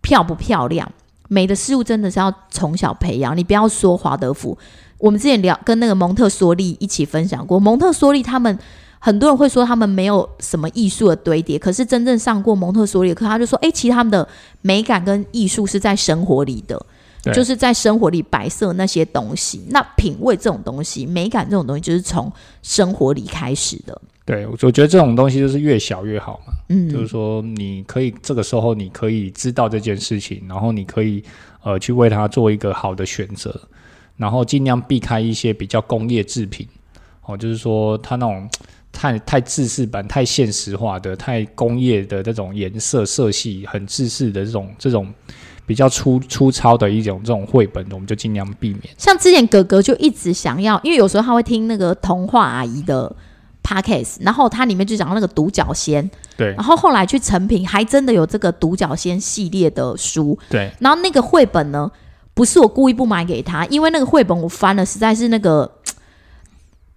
[0.00, 0.90] 漂不漂亮？
[1.28, 3.36] 美的事物真的是要从小培养。
[3.36, 4.56] 你不要说华德福，
[4.98, 8.58] 我们之前聊跟那个蒙特梭利一起分享过，蒙特梭利他们。
[8.98, 14.26] 很多人会说他们没有什么艺术的堆叠，可是真正上过蒙特梭利的课，他就说：“诶，其实他们的
[14.62, 16.86] 美感跟艺术是在生活里的，对
[17.32, 19.64] 就是在生活里摆设那些东西。
[19.70, 24.00] 那品味这种东西，美感这种东西，就是从生活里开始的。
[24.24, 26.52] 对，我我觉得这种东西就是越小越好嘛。
[26.68, 31.22] 嗯，就是说，你可以这个时候你可以知道这件事情，然后你可以
[31.62, 33.54] 呃去为它做一个好的选择，
[34.16, 36.66] 然后尽量避开一些比较工业制品。
[37.24, 38.48] 哦，就是说它那种
[38.92, 45.12] 太太制式版、太现实化的、太工业的这种颜色色系很制式的这种这种
[45.66, 48.82] 比较粗粗糙的一种这种绘本，我们就尽量避免。
[48.96, 53.14] 像之前哥哥就一直想要，因为有时候他会听那个童话阿姨的
[53.62, 56.54] podcast，然后它里面就讲到那个独角仙，对。
[56.54, 60.70] 然后后来去成品还真的有这个独角仙系列的书，对。
[60.78, 61.90] 然后那个绘本呢，
[62.32, 65.68] 不是我故意不买给他，因为那个绘本我翻了，实在是那个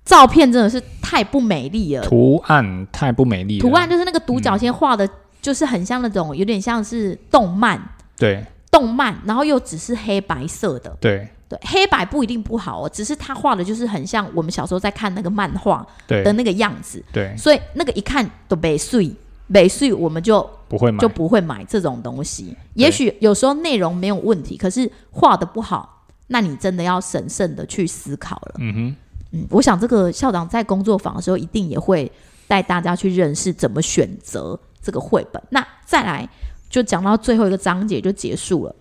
[0.06, 3.68] 照片真的是太不美丽了，图案太不美丽了。
[3.68, 5.10] 图案就是那个独角仙画的，
[5.42, 7.82] 就是很像那种有点像是动漫，
[8.16, 8.46] 对
[8.80, 10.96] 动漫，然后又只是黑白色的。
[11.02, 19.12] 对对，黑白不一定不好哦，只是他画的就是很像我们小时候在看那个漫画对的那个样子，对，所以那个一看都没碎，
[19.48, 21.10] 没碎我们就不会买就。
[21.10, 22.56] 不会买这种东西。
[22.76, 28.56] 也许有时候内容没有问题，可是画的不好，那你真的要审慎的去思考了。
[28.60, 28.96] 嗯哼，
[29.32, 32.10] 嗯，我想这个校长在工作坊的时候，一定也会
[32.48, 35.42] 带大家去认识怎么选择这个绘本。
[35.50, 36.30] 那再来
[36.70, 38.76] 就讲到最后一个章节就结束了，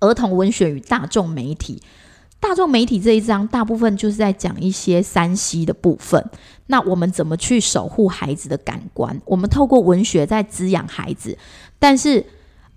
[0.00, 1.82] 儿童文学与大众媒体。
[2.38, 6.24] 大众媒体这一章大部分就是在讲一些山西的部分。
[6.66, 9.20] 那我们怎么去守护孩子的感官？
[9.24, 11.38] 我们透过文学在滋养孩子，
[11.78, 12.24] 但是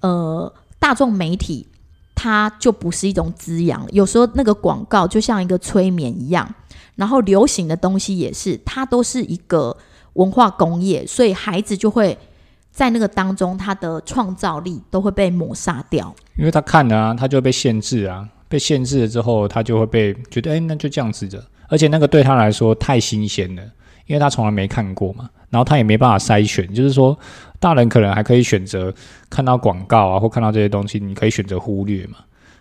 [0.02, 1.68] 呃，大众媒体
[2.14, 6.54] 它就不是一种滋养，有时候那个广告就像一个催眠一样。
[6.96, 9.76] 然后流行的东西也是，它都是一个
[10.14, 12.16] 文化工业，所以孩子就会
[12.76, 16.14] 在那个当中，他的创造力都会被抹杀掉。
[16.38, 21.42] 因为他看了啊，他就会被限制啊，被限制了之后，他就会被觉得，哎，那就这样子的。
[21.70, 23.64] 而且那个对他来说太新鲜了，
[24.08, 27.18] 因为他从来没看过嘛，然后他也没办法筛选，就是说，
[27.62, 28.94] 大人可能还可以选择
[29.30, 32.18] 看到广告啊，或看到这些东西，你可以选择忽略嘛。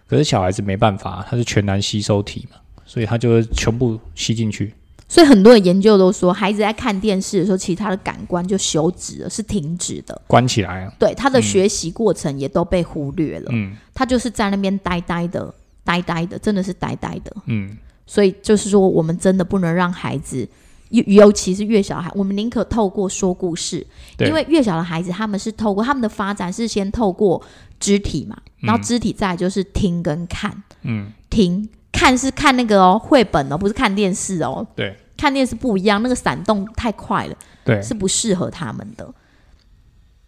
[0.07, 4.73] 可是小孩子没办法，他是全然吸收体嘛，所以他就会全部吸进去。
[5.15, 10.21] 所以很多的研究都说，孩子在看电视的时候，其实他的感官就休止了，是停止的。
[10.27, 13.77] 关起来啊，对他的学习过程也都被忽略了，嗯。
[13.95, 15.55] 他就是在那边呆呆的、
[15.85, 17.33] 呆呆的，真的是呆呆的。
[17.47, 17.77] 嗯，
[18.09, 20.49] 所以就是说，我们真的不能让孩子，
[20.89, 23.87] 尤尤其是越小孩，我们宁可透过说故事，
[24.19, 27.41] 因为越小的孩子他们是透过他们的发展是先透过
[27.79, 30.53] 肢体嘛，然后肢体再来就是听跟看，
[30.83, 39.09] 嗯，听看是看那个哦绘本哦，不是看电视哦，对看电视不一样，那个闪动太快了，对，是不适合他们的。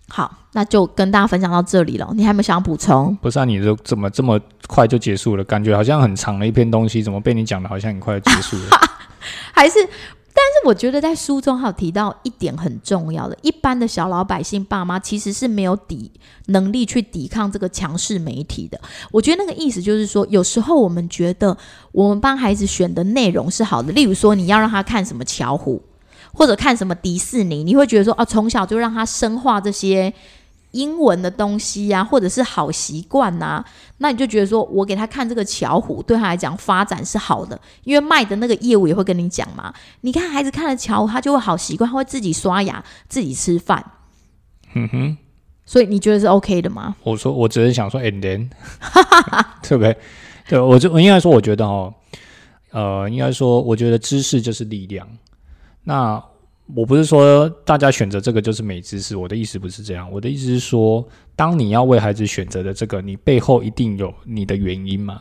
[0.09, 2.09] 好，那就跟大家分享到这里了。
[2.15, 3.17] 你还有没有想要补充？
[3.17, 5.43] 不是啊，你这怎么这么快就结束了？
[5.43, 8.81] 感觉好像很长的一篇东西，怎么被你讲的好像很快就结束了？
[9.53, 9.81] 还是，
[10.39, 16.11] 但是我觉得在书中还有提到一点很重要的，一般的小老百姓爸妈其实是没有抵
[16.49, 18.79] 能力去抵抗这个强势媒体的。
[19.11, 21.57] 我觉得那个意思就是说，有时候我们觉得
[21.91, 25.83] 我们帮孩子选的内容是好的，例如说你要让他看什么巧虎，
[26.35, 30.13] 或者看什么迪士尼，你会觉得说啊，从小就让他深化这些。
[30.73, 33.65] 英文的东西呀、或者是好习惯呐，
[33.99, 39.73] 那你就觉得说，我给他看这个巧虎，对他来讲发展是好的，因为卖的那个业务也会跟你讲嘛。
[40.03, 43.85] 你看孩子看了巧虎，他就会好习惯，他会自己刷牙、自己吃饭，
[44.75, 45.17] 嗯哼，
[45.65, 46.95] 所以你觉得是 OK 的吗？
[47.03, 48.49] 我说我只是想说，and then，
[49.67, 49.97] 对不对？
[50.49, 51.93] 对，我就我应该说，我觉得哦，
[52.71, 55.09] 呃，应该说，我觉得知识就是力量。
[55.83, 56.23] 那
[56.75, 60.11] 我不是说大家选择这个就是美知识，我的意思不是这样。
[60.11, 61.07] 我的意思是说，
[61.37, 65.21] 当你要为孩子选择的这个，你背后一定有你的原因嘛？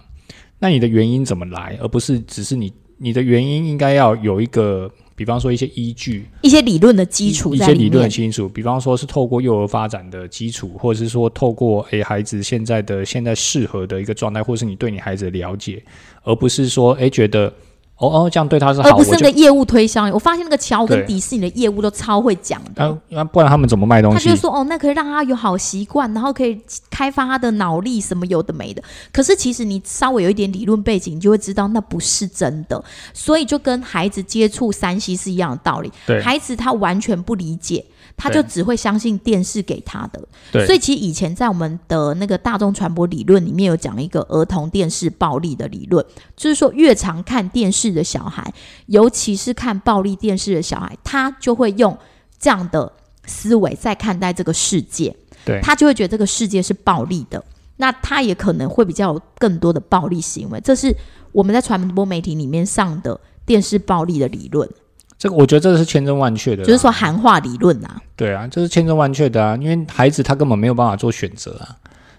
[0.58, 8.10] 那你的原因怎么来，而不是只是你你的原因应该要有一个，比方说一些依据，一些理论的基础一些理论的。
[8.10, 15.84] 清楚，比方说是透过幼儿发展的基础，或者是说透过诶孩子现在的现在适合的一个状态，或是你对你孩子的了解，
[16.24, 17.54] 而不是说诶觉得
[17.98, 23.00] 哦哦这样对他是好，而不是那个业务推销，我发现那个乔跟迪士尼的业务都超会讲的。
[23.10, 24.42] 那啊不然他们怎么卖东西他就？
[24.42, 28.84] 说哦，那可以让他有好习惯，然后可以开发他的脑力，什么有的没的。
[29.14, 32.84] 可是其实你稍微有一点理论背景，你就会知道那不是真的。
[33.14, 35.92] 所以就跟孩子接触山西是一样的道理。
[36.06, 37.86] 对孩子他完全不理解，
[38.18, 40.22] 他就只会相信电视给他的。
[40.52, 48.54] 对，所以其实以前在我们的那个大众传播理论里面有讲一个儿童电视暴力的理论，就是说越常看电视的小孩，
[48.88, 51.98] 尤其是看暴力电视的小孩，他就会用
[52.40, 52.92] 这样的
[53.26, 57.44] 思维在看待这个世界，对他就会觉得这个世界是暴力的，
[57.78, 60.96] 那他也可能会比较有更多的暴力行为，这是
[61.32, 64.70] 我们在传播媒体里面上的电视暴力的理论，
[65.18, 68.02] 这个我觉得这是千真万确的，就是说含化理论啊。
[68.16, 71.76] 对啊，这是千真万确的啊，因为孩子他根本没有办法做选择啊。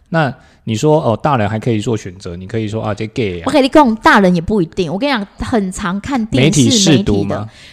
[0.08, 0.32] 那
[0.64, 4.92] 你说哦，大人还可以做选择，你可以说啊，这 gay 啊我，给你讲，大人也不一定。
[4.92, 7.26] 我跟你讲，很常看媒电视媒体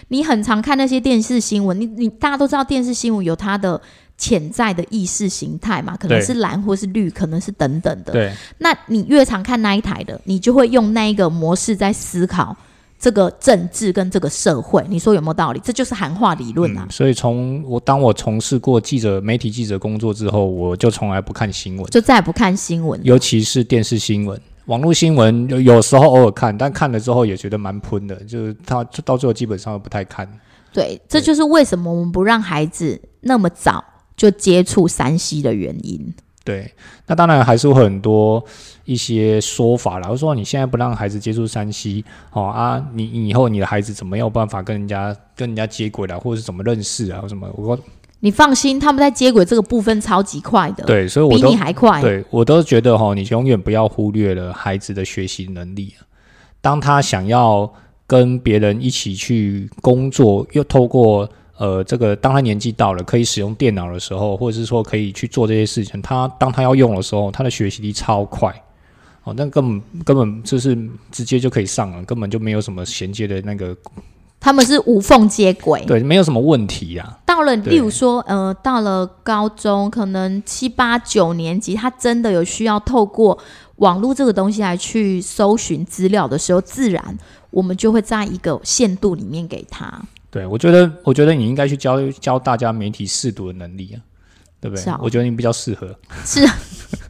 [0.08, 3.80] 你很常看那些电视新闻，你你大家都知道电视新闻有它的
[4.18, 8.14] 潜在的意识形态嘛，可能是蓝或是绿，可能是等等的。
[8.14, 12.56] 对那你越常看那一台的，你就会用那一个模式在思考
[13.04, 14.82] 这个政治跟这个社会。
[14.88, 15.60] 你说有没有道理？
[15.62, 16.90] 这就是韩化理论啊嗯。。
[16.90, 24.40] 所以从我当我从事过记者、媒体记者工作之后，我就从来不看新闻，就再也不看新闻，尤其是电视新闻。
[24.68, 30.26] 网络新闻有有时候偶尔看，但看了之后也觉得蛮喷的，就是他到最后基本上都不太看。
[30.72, 33.84] 对，这就是为什么我们不让孩子那么早
[34.16, 36.14] 就接触山西的原因。
[36.44, 36.70] 对，
[37.08, 38.44] 那当然还是会很多
[38.84, 40.10] 一些说法啦。
[40.10, 47.50] 我说你现在不让孩子接触山西，哦啊，你以后你的孩子怎么有办法跟人家跟人家接轨啦，或者是怎么认识啊，或什么？
[47.56, 47.80] 我
[48.20, 52.02] 你放心，他们在接轨这个部分超级快的，对，所以我比都你还快。
[52.02, 55.94] 对我都觉得哈，你永远不要忽略了孩子的学习能力。
[56.62, 57.74] 当他想要
[58.08, 68.54] 跟别人一起去工作，又透过呃这个，当他年纪到了可以使用电脑的时候，或者是说可以去做这些事情，他当他要用的时候，他的学习力超快。
[69.26, 70.78] 哦，那根本根本就是
[71.10, 73.74] 直接就可以上了，根本就没有什么衔接的那个，
[74.38, 75.82] 他们是无缝接轨。
[75.86, 77.20] 对，没有什么问题啊。
[77.26, 83.40] 到了，例如说，呃，到了高中，可能七八九年级，他真的有需要透过
[83.78, 87.18] 网络这个东西来去搜寻资料的时候，自然
[87.50, 90.02] 我们就会在一个限度里面给他。
[90.34, 94.02] 对，我觉得，我觉得你应该去教教大家媒体试读的能力啊，
[94.60, 94.94] 对不对？
[95.00, 95.96] 我觉得你比较适合。
[96.26, 96.58] 是啊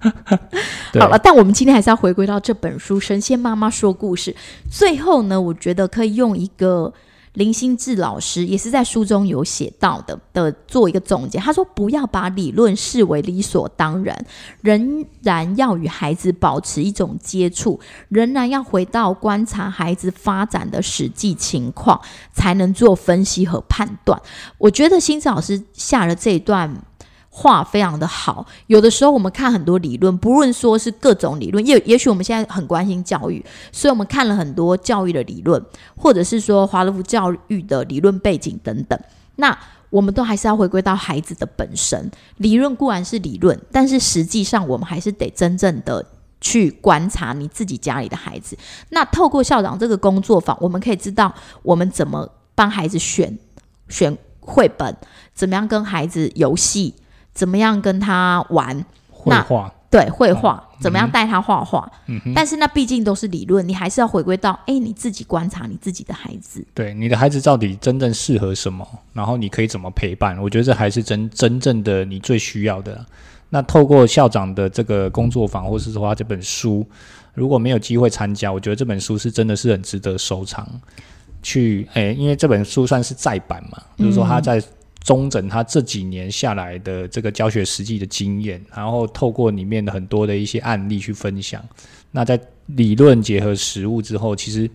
[0.99, 4.31] 好了，但我们今天还是要回归到这本书《神仙妈妈说故事》。
[4.69, 6.93] 最后呢，我觉得可以用一个
[7.33, 11.39] 林心志老师也是在书中有写到的的做一个总结。
[11.39, 14.25] 他说：“不要把理论视为理所当然，
[14.61, 17.79] 仍然要与孩子保持一种接触，
[18.09, 21.99] 仍然要回到观察孩子发展的实际情况，
[22.31, 24.21] 才能做分析和判断。”
[24.59, 26.83] 我觉得心智老师下了这一段。
[27.35, 35.59] 话非常的好，有的时候我们看很多理论，不论说是各种理论，也也许我们现在很关心教育，所以我们看了很多教育的理论，
[35.95, 38.99] 或者是说华德福教育的理论背景等等。
[39.37, 39.57] 那
[39.89, 46.05] 我们都还是要回归到孩子的本身，理论固然是理论，但是实际上我们还是得真正的
[46.39, 48.55] 去观察你自己家里的孩子。
[48.89, 53.35] 那透过校长这个工作坊，我们可以知道我们怎么帮孩子选
[53.89, 54.95] 选绘本，
[55.33, 56.93] 怎么样跟孩子游戏。
[57.33, 58.85] 怎么样跟他玩？
[59.09, 61.89] 绘画，对，绘画，怎么样带他画画？
[62.35, 66.61] 但是那毕竟都是理论，你还是要回归到，哎，你自己观察你自己的孩子。
[66.73, 68.85] 对，你的孩子到底真正适合什么？
[69.13, 70.37] 然后你可以怎么陪伴？
[70.41, 73.05] 我觉得这还是真真正的你最需要的。
[73.49, 76.85] 那透过校长的这个工作坊，或是说他这本书，
[77.33, 80.67] 如果没有机会参加，我觉得这本书是真的是很值得收藏。
[81.41, 84.61] 去，哎，因为这本书算是再版嘛，就是说他在。
[85.03, 91.61] 中整他这几年下来的这个教学实际的经验，然后透过里面的很多的一些案例去分享。
[92.11, 94.69] 那在理论结合实物之后，其实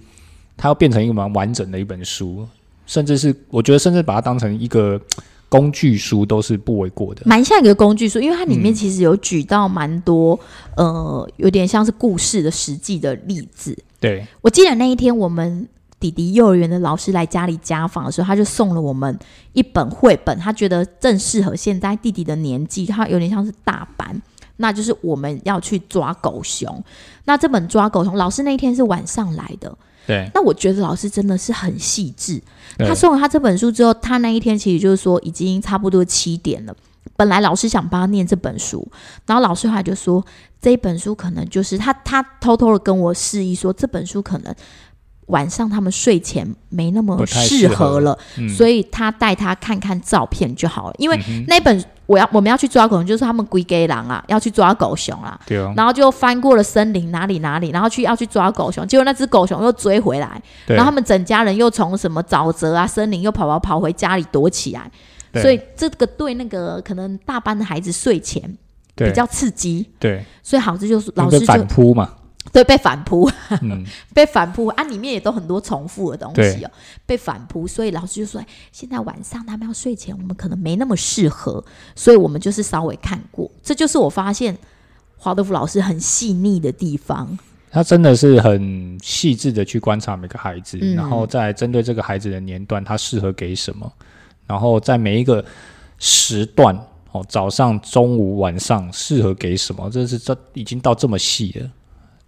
[0.57, 2.47] 它要变成一个蛮完整的一本书，
[2.87, 5.01] 甚至是我觉得，甚至把它当成一个
[5.49, 7.23] 工具书都是不为过的。
[7.25, 10.39] 蛮像一个工具书，因为它里面其实有举到蛮多，
[10.77, 13.75] 呃，有点像是故事的实际的例子。
[13.99, 15.67] 对，我记得那一天我们。
[16.01, 19.19] 弟弟幼儿园的老师来家里家访的时候，他就送了我们
[19.53, 24.23] 一本绘本，他觉得正适合现在弟弟的年纪，他有点像是大班，
[24.59, 26.85] 那就是我们要去抓狗熊。
[27.25, 29.77] 那这本抓狗熊，老师那一天是晚上来的，
[30.07, 30.31] 对。
[30.33, 32.41] 那我觉得老师真的是很细致。
[32.79, 36.73] 他送了他这本书之后，他那一天其实就是说已经差不多七点了。
[37.17, 38.87] 本来老师想帮他念这本书，
[39.27, 40.25] 然后老师后来就说
[40.63, 44.55] 这一本书可能就是他他偷偷的跟我示意说这本书可能。
[45.29, 48.49] 晚上他们睡前没那么适适合合了，嗯。
[48.49, 50.95] 所以他带他看看照片就好了。
[50.99, 55.39] 因为那本我要我们要去抓狗熊，就是他们归给狼啊，要去抓狗熊啊。
[55.77, 64.91] 然后就翻过了森林哪里哪里，然后去要去抓狗熊，结果那只狗熊又追回来，然后他们整家人又从什么沼泽啊、森林又跑跑跑回家里躲起来，
[65.43, 68.43] 所以这个对那个可能大班的孩子睡前
[68.95, 72.15] 比较刺激，对，所以好这就是老师就反扑嘛，
[72.53, 73.31] 对被反扑，
[73.63, 73.85] 嗯，
[74.15, 76.71] 被反扑啊，里面也都很多重复的东西哦，
[77.07, 84.57] 被反扑，所以老师就说，哎现在晚上他们要睡前，我们可能没那么适合，所以我们就是稍微看过，这就是我发现
[85.17, 87.39] 华德福老师很细腻的地方。
[87.71, 93.93] 他真的是很细致的去观察每个孩子，嗯然后再针对这个孩子的年段，他适合给什么，
[94.47, 95.45] 然后在每一个
[95.99, 96.75] 时段
[97.13, 101.71] 哦，早上、中午、晚上适合给什么，这是这已经到这么细了。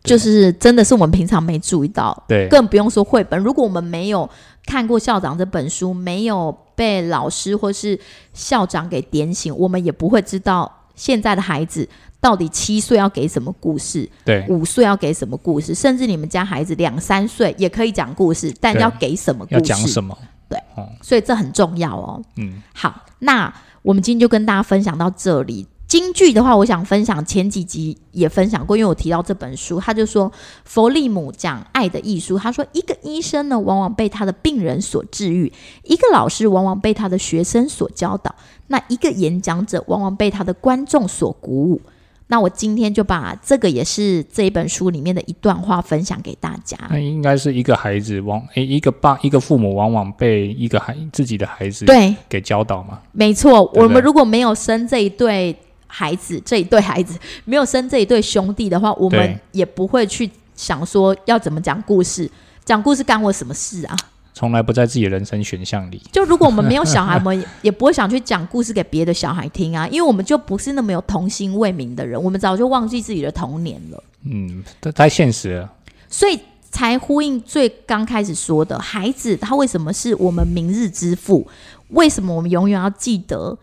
[0.03, 3.39] 对就是真的是我们平常没注意到，对更不用说绘本。
[3.39, 4.29] 如果我们没有
[4.65, 7.99] 看过校长这本书，没有被老师或是
[8.33, 11.87] 校长给点醒，我们也不会知道现在的孩子
[12.21, 19.55] 到底七岁要给什么故事，对五岁要给什么故事，甚至你们家孩子两三岁也可以讲故事，但要给什么故事？
[19.55, 20.17] 要讲什么？
[20.49, 22.23] 对哦，所以这很重要哦。
[22.37, 25.67] 嗯，好，那我们今天就跟大家分享到这里。
[25.91, 30.31] 京剧的话，我想分享前几集也分享过，因为我提到这本书，他就说
[30.65, 32.39] 佛利姆讲爱的艺术。
[32.39, 35.51] 他说，一个医生呢，往往被他的病人所治愈；
[35.83, 38.31] 一个老师往往被他的学生所教导；
[38.69, 41.81] 那一个演讲者往往被他的观众所鼓舞。
[42.29, 46.79] 那我今天就把这个也是这一本书里面的一段话分享给大家。
[46.89, 53.01] 那应该是一个孩子往诶，一个爸一个父母往往被一个孩自己的孩子对给教导嘛。
[53.11, 55.57] 没错，对对我们如果没有生这一对
[55.91, 62.31] 孩子，这一对孩子 没有生这一对兄弟的话，我们也不会去想说要怎么讲故事。
[62.65, 63.97] 讲故事干我什么事啊？
[64.33, 66.01] 从来不在自己人生选项里。
[66.13, 75.73] 就如果我们没有小孩，我们也 也不会想去讲故事给别的小孩听啊，因为我们就不是那么有童心未泯的人，我们早就忘记自己的童年了，嗯，这太现实了。
[76.09, 76.39] 所以
[76.71, 81.47] 才呼应最刚开始说的，孩子他为什么是我们明日之父？
[81.89, 83.59] 为什么我们永远要记得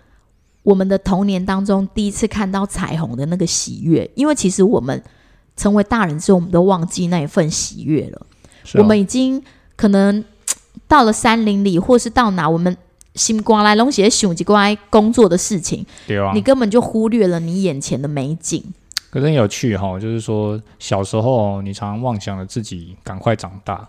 [0.68, 4.10] 我们的童年当中第一次看到彩虹的那个喜悦？
[4.16, 5.02] 因为其实我们
[5.56, 8.18] 成为大人之后，我们都忘记那一份喜悦了。
[8.20, 9.42] 哦我们已经
[9.78, 10.22] 可能
[10.86, 12.76] 到了山林里，或是到哪，我们
[13.16, 18.62] 心光来龙写想几关工作的事情，对啊你，根本就忽略了你眼前的美景。
[19.10, 23.88] 可是很有趣哈，就是说小时候你常常妄想着自己赶快长大，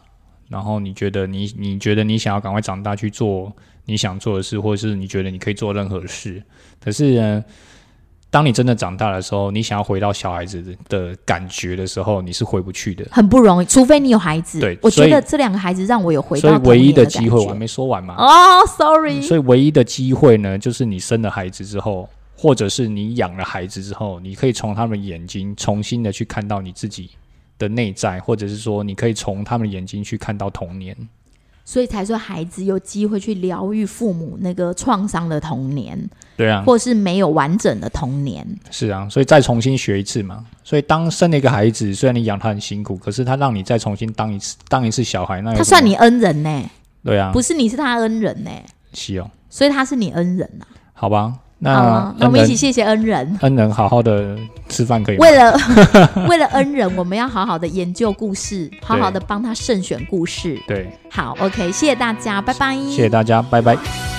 [0.48, 3.52] 然后你觉得你你觉得你想要赶快长大去做
[3.88, 6.42] 你想做的事，或者是你觉得你可以做任何事。
[6.78, 7.42] 可是呢，
[8.28, 13.06] 当你真的长大的时候，你想要回到小孩子的的感觉的时候，你是回不去的。
[13.10, 14.58] 很不容易，除非你有孩子。
[14.58, 18.14] 我对我觉得这两个孩子让我有回所以到童唯一的机会我还没说完嘛。
[18.18, 27.08] 哦，sorry，所以唯一的机会呢，就是你生了孩子之后，或者是你养了孩子之后，你可以从他们眼睛重新的去看到你自己
[27.58, 30.94] 的内在，或者是说，你可以从他们的眼睛去看到童年。
[31.68, 36.02] 所以才说孩子有机会去疗愈父母那个创伤的童年，
[36.34, 38.42] 对啊，或是没有完整的童年。
[38.70, 40.42] 是啊，所以再重新学一次嘛。
[40.64, 46.70] 所以当生了一个孩子，虽然你养他很辛苦，可是他让你再重新当一次当一次小孩，那他算你恩人呢、
[47.04, 48.50] 对啊，不是你是他恩人呢、
[48.94, 50.64] 是哦，所以他是你恩人呐、
[50.94, 53.36] 好吧，好那我们一起谢谢恩人。
[53.42, 54.36] 恩人好好的
[54.68, 55.26] 吃饭可以吗？
[55.26, 55.60] 为了
[56.28, 60.60] 为了恩人，我们要好好的研究故事，好好的帮他慎选故事。
[60.66, 62.76] 对，好，OK，谢谢大家，拜拜。
[62.76, 64.17] 谢谢大家，拜拜。